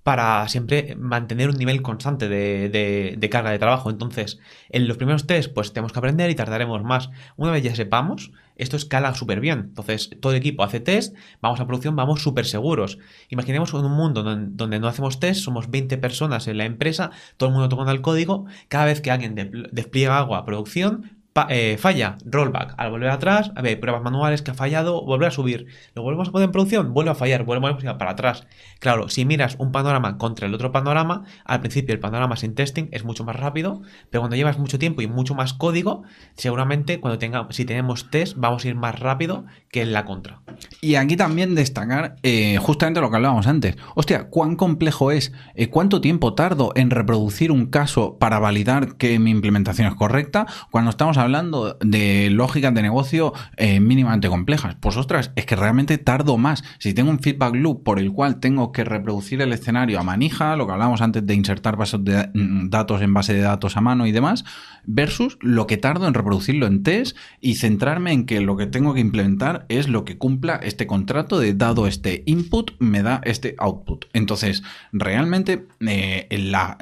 [0.02, 3.90] para siempre mantener un nivel constante de, carga de trabajo.
[3.90, 4.38] Entonces,
[4.70, 7.10] en los primeros test, pues tenemos que aprender y tardaremos más.
[7.36, 9.58] Una vez ya sepamos, esto escala súper bien.
[9.68, 12.98] Entonces, todo el equipo hace test, vamos a producción, vamos súper seguros.
[13.28, 17.54] Imaginemos un mundo donde, no hacemos test, somos 20 personas en la empresa, todo el
[17.54, 19.34] mundo tocando el código, cada vez que alguien
[19.72, 21.17] despliega algo a producción,
[21.48, 22.74] eh, falla, rollback.
[22.76, 25.66] Al volver atrás, a ver, pruebas manuales que ha fallado, volver a subir.
[25.94, 28.46] Lo volvemos a poner en producción, vuelve a fallar, volvemos a ir para atrás.
[28.80, 32.88] Claro, si miras un panorama contra el otro panorama, al principio el panorama sin testing
[32.92, 36.02] es mucho más rápido, pero cuando llevas mucho tiempo y mucho más código,
[36.34, 40.40] seguramente cuando tengamos, si tenemos test, vamos a ir más rápido que en la contra.
[40.80, 43.76] Y aquí también destacar eh, justamente lo que hablábamos antes.
[43.94, 45.32] Hostia, ¿cuán complejo es?
[45.54, 50.46] Eh, ¿Cuánto tiempo tardo en reproducir un caso para validar que mi implementación es correcta?
[50.70, 54.76] Cuando estamos hablando hablando de lógicas de negocio eh, mínimamente complejas.
[54.80, 56.64] Pues ostras, es que realmente tardo más.
[56.78, 60.56] Si tengo un feedback loop por el cual tengo que reproducir el escenario a manija,
[60.56, 63.82] lo que hablábamos antes de insertar bases de mm, datos en base de datos a
[63.82, 64.44] mano y demás,
[64.84, 68.94] versus lo que tardo en reproducirlo en test y centrarme en que lo que tengo
[68.94, 73.54] que implementar es lo que cumpla este contrato de dado este input, me da este
[73.58, 74.06] output.
[74.14, 74.62] Entonces,
[74.92, 76.78] realmente eh, la,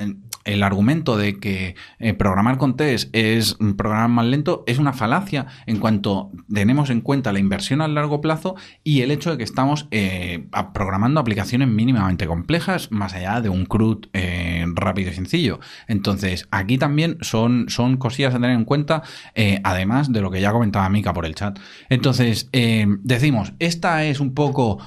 [0.47, 5.47] el argumento de que eh, programar con test es programar más lento es una falacia
[5.67, 9.45] en cuanto tenemos en cuenta la inversión a largo plazo y el hecho de que
[9.45, 15.61] estamos eh, programando aplicaciones mínimamente complejas más allá de un CRUD eh, rápido y sencillo.
[15.89, 19.03] Entonces, aquí también son, son cosillas a tener en cuenta,
[19.65, 21.59] además de lo que ya comentaba Mika por el chat.
[21.89, 24.79] Entonces, decimos, esta es un poco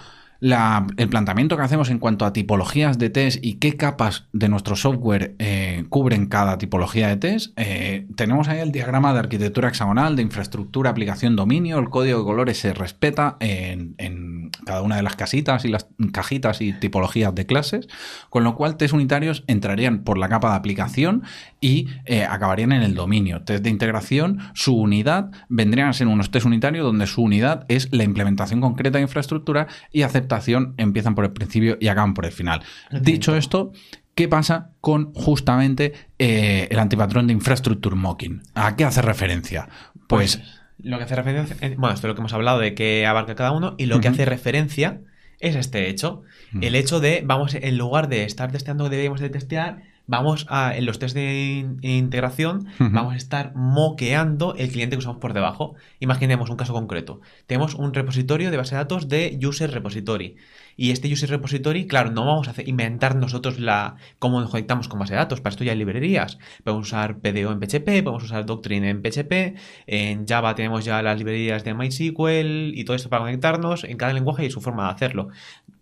[0.42, 4.78] el planteamiento que hacemos en cuanto a tipologías de test y qué capas de nuestro
[4.78, 10.16] software eh, cubren cada tipología de test, eh, tenemos ahí el diagrama de arquitectura hexagonal,
[10.16, 11.78] de infraestructura, aplicación, dominio.
[11.80, 16.62] El código de colores se respeta en, cada una de las casitas y las cajitas
[16.62, 17.88] y tipologías de clases,
[18.30, 21.24] con lo cual test unitarios entrarían por la capa de aplicación
[21.60, 23.42] y eh, acabarían en el dominio.
[23.42, 27.90] Test de integración, su unidad vendrían a ser unos test unitarios donde su unidad es
[27.92, 30.28] la implementación concreta de infraestructura y aceptación
[30.77, 32.61] empiezan por el principio y acaban por el final.
[32.91, 33.71] Dicho esto,
[34.15, 38.41] ¿qué pasa con justamente eh, el antipatrón de infrastructure mocking?
[38.55, 39.67] ¿A qué hace referencia?
[40.07, 41.55] Pues, pues Lo que hace referencia.
[41.61, 43.75] eh, Bueno, esto es lo que hemos hablado de que abarca cada uno.
[43.77, 45.01] Y lo que hace referencia
[45.39, 46.23] es este hecho.
[46.53, 46.59] Ujú.
[46.63, 50.76] El hecho de, vamos, en lugar de estar testeando que debemos de testear, vamos a,
[50.76, 55.34] en los test de in- integración, vamos a estar moqueando el cliente que usamos por
[55.34, 55.76] debajo.
[55.99, 57.22] Imaginemos un caso concreto.
[57.45, 60.36] Tenemos un repositorio de base de datos de user repository.
[60.76, 64.88] Y este user repository, claro, no vamos a hacer- inventar nosotros la cómo nos conectamos
[64.88, 65.41] con base de datos.
[65.41, 66.39] Para esto ya hay librerías.
[66.64, 69.55] Podemos usar PDO en PHP, podemos usar Doctrine en PHP.
[69.88, 73.84] En Java tenemos ya las librerías de MySQL y todo esto para conectarnos.
[73.84, 75.28] En cada lenguaje hay su forma de hacerlo.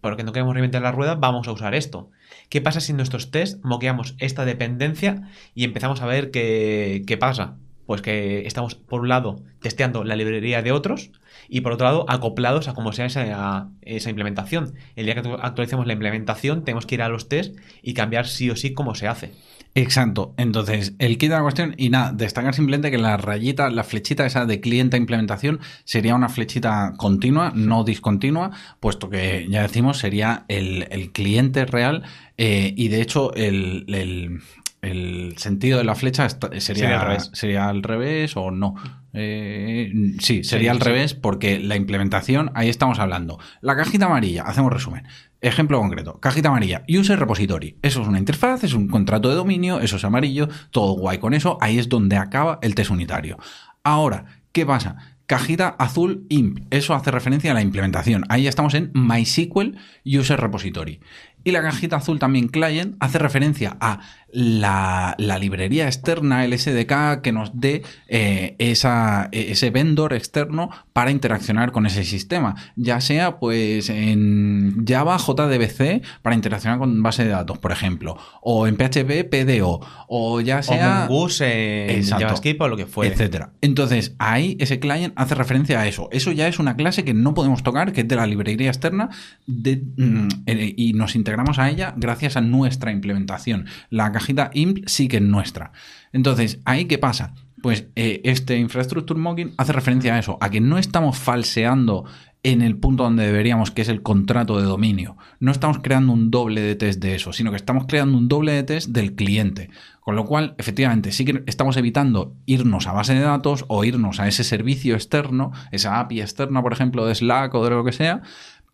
[0.01, 2.09] Porque no queremos reinventar la rueda, vamos a usar esto.
[2.49, 7.17] ¿Qué pasa si en nuestros tests moqueamos esta dependencia y empezamos a ver qué, qué
[7.17, 7.57] pasa?
[7.85, 11.11] Pues que estamos, por un lado, testeando la librería de otros
[11.49, 14.73] y por otro lado, acoplados a cómo sea esa, esa implementación.
[14.97, 18.27] El día que actu- actualicemos la implementación, tenemos que ir a los tests y cambiar
[18.27, 19.31] sí o sí cómo se hace.
[19.80, 20.34] Exacto.
[20.38, 24.25] Entonces, el kit de la cuestión, y nada, destacar simplemente que la rayita, la flechita
[24.25, 28.49] esa de cliente a implementación sería una flechita continua, no discontinua,
[28.80, 32.01] puesto que ya decimos sería el, el cliente real
[32.39, 34.39] eh, y de hecho el, el-
[34.84, 37.30] el sentido de la flecha sería, Sería al revés.
[37.34, 38.75] sería al revés o no.
[39.20, 40.84] Eh, sí, sería Sí, al sí.
[40.89, 43.39] revés porque la implementación, ahí estamos hablando.
[43.61, 45.03] La cajita amarilla, hacemos resumen.
[45.41, 47.78] Ejemplo concreto, cajita amarilla, user repository.
[47.82, 51.34] Eso es una interfaz, es un contrato de dominio, eso es amarillo, todo guay con
[51.34, 53.38] eso, ahí es donde acaba el test unitario.
[53.84, 54.95] Ahora, ¿qué pasa?
[55.28, 58.24] Cajita azul imp, eso hace referencia a la implementación.
[58.30, 61.01] Ahí ya estamos en MySQL User Repository.
[61.43, 63.99] Y la cajita azul también client hace referencia a
[64.32, 71.11] la, la librería externa, el SDK, que nos dé eh, esa, ese vendor externo para
[71.11, 72.55] interaccionar con ese sistema.
[72.75, 78.17] Ya sea pues en Java JDBC para interaccionar con base de datos, por ejemplo.
[78.41, 79.80] O en PHP PDO.
[80.07, 81.05] O ya sea...
[81.05, 82.25] o Mongoose en Exacto.
[82.25, 83.13] JavaScript o lo que fuere.
[83.13, 83.51] etcétera.
[83.61, 86.09] Entonces, ahí ese client hace referencia a eso.
[86.11, 89.09] Eso ya es una clase que no podemos tocar, que es de la librería externa,
[89.45, 93.65] de- mm, eh, y nos integramos a ella gracias a nuestra implementación.
[93.89, 95.72] La cajita imp sí que es nuestra.
[96.11, 97.34] Entonces, ¿ahí qué pasa?
[97.61, 102.05] Pues eh, este infrastructure mocking hace referencia a eso, a que no estamos falseando
[102.43, 105.18] en el punto donde deberíamos, que es el contrato de dominio.
[105.39, 108.53] No estamos creando un doble de test de eso, sino que estamos creando un doble
[108.53, 109.70] de test del cliente.
[109.99, 114.22] Con lo cual, efectivamente, sí que estamos evitando irnos a base de datos o irnos
[114.22, 117.91] a ese servicio externo, esa API externa, por ejemplo, de Slack o de lo que
[117.91, 118.22] sea.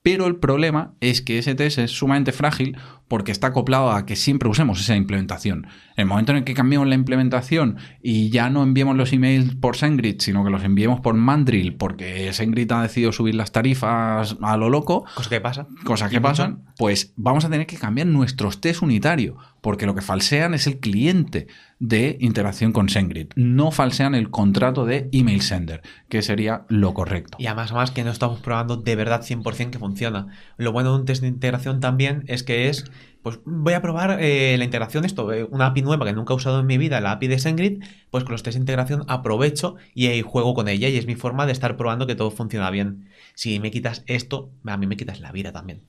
[0.03, 2.77] Pero el problema es que ese test es sumamente frágil
[3.07, 5.67] porque está acoplado a que siempre usemos esa implementación.
[5.95, 9.55] En el momento en el que cambiemos la implementación y ya no enviemos los emails
[9.55, 14.35] por SendGrid, sino que los enviemos por Mandrill porque SendGrid ha decidido subir las tarifas
[14.41, 15.67] a lo loco, Cosa que pasa.
[15.85, 20.01] cosas que pasan, pues vamos a tener que cambiar nuestros test unitarios, porque lo que
[20.01, 21.47] falsean es el cliente
[21.79, 23.31] de interacción con SendGrid.
[23.35, 27.37] No falsean el contrato de email sender, que sería lo correcto.
[27.39, 30.27] Y además, además que no estamos probando de verdad 100% que funciona.
[30.57, 32.85] Lo bueno de un test de integración también es que es,
[33.21, 36.37] pues voy a probar eh, la integración, esto, eh, una API nueva que nunca he
[36.37, 39.75] usado en mi vida, la API de SendGrid, pues con los test de integración aprovecho
[39.93, 42.69] y ahí juego con ella y es mi forma de estar probando que todo funciona
[42.69, 43.09] bien.
[43.35, 45.81] Si me quitas esto, a mí me quitas la vida también.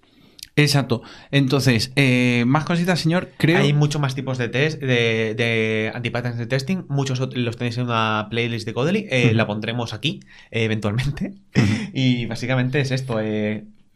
[0.57, 1.03] Exacto.
[1.31, 3.31] Entonces, eh, más cositas, señor.
[3.39, 3.59] Creo.
[3.59, 6.85] Hay muchos más tipos de test, de, de anti-patterns de testing.
[6.89, 9.07] Muchos los tenéis en una playlist de Codely.
[9.11, 9.33] eh.
[9.35, 11.35] La pondremos aquí, eh, eventualmente.
[11.93, 13.19] y básicamente es esto.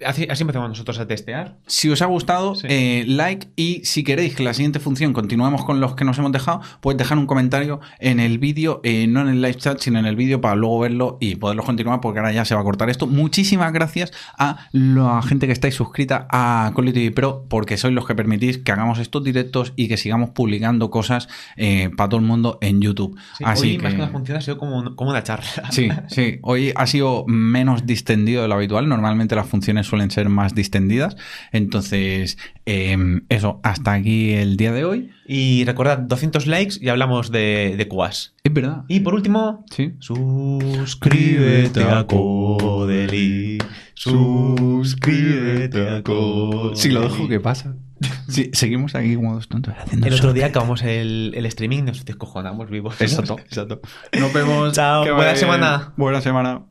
[0.04, 1.56] Así, empezamos nosotros a testear.
[1.66, 2.66] Si os ha gustado, Sí.
[2.70, 6.32] eh, like y si queréis que la siguiente función continuemos con los que nos hemos
[6.32, 9.98] dejado, podéis dejar un comentario en el vídeo, eh, no en el live chat, sino
[9.98, 12.64] en el vídeo para luego verlo y poderlo continuar porque ahora ya se va a
[12.64, 13.06] cortar esto.
[13.06, 18.14] Muchísimas gracias a la gente que estáis suscrita a Call Pro porque sois los que
[18.14, 22.58] permitís que hagamos estos directos y que sigamos publicando cosas eh, para todo el mundo
[22.60, 23.18] en YouTube.
[23.36, 23.82] Sí, Así hoy que...
[23.82, 25.70] más que una función ha sido como, como una charla.
[25.70, 26.38] Sí, sí.
[26.42, 28.88] Hoy ha sido menos distendido de lo habitual.
[28.88, 31.16] Normalmente las funciones suelen ser más distendidas.
[31.52, 32.96] Entonces, eh,
[33.28, 35.10] eso, hasta aquí el día de hoy.
[35.26, 38.34] Y recordad, 200 likes y hablamos de, de QAS.
[38.44, 38.84] Es verdad.
[38.88, 39.92] Y por último, Sí.
[39.98, 43.58] suscríbete a Codely.
[43.94, 46.76] Suscríbete a Codely.
[46.76, 47.74] Si lo dejo, ¿qué pasa?
[48.28, 51.82] Sí, seguimos aquí como dos tontos haciendo El otro día acabamos el, el streaming y
[51.82, 53.00] nos descojonamos vivos.
[53.00, 53.80] Exacto, exacto.
[54.20, 54.72] Nos vemos.
[54.74, 55.36] Chao, buena bien.
[55.36, 55.92] semana.
[55.96, 56.62] Buena semana.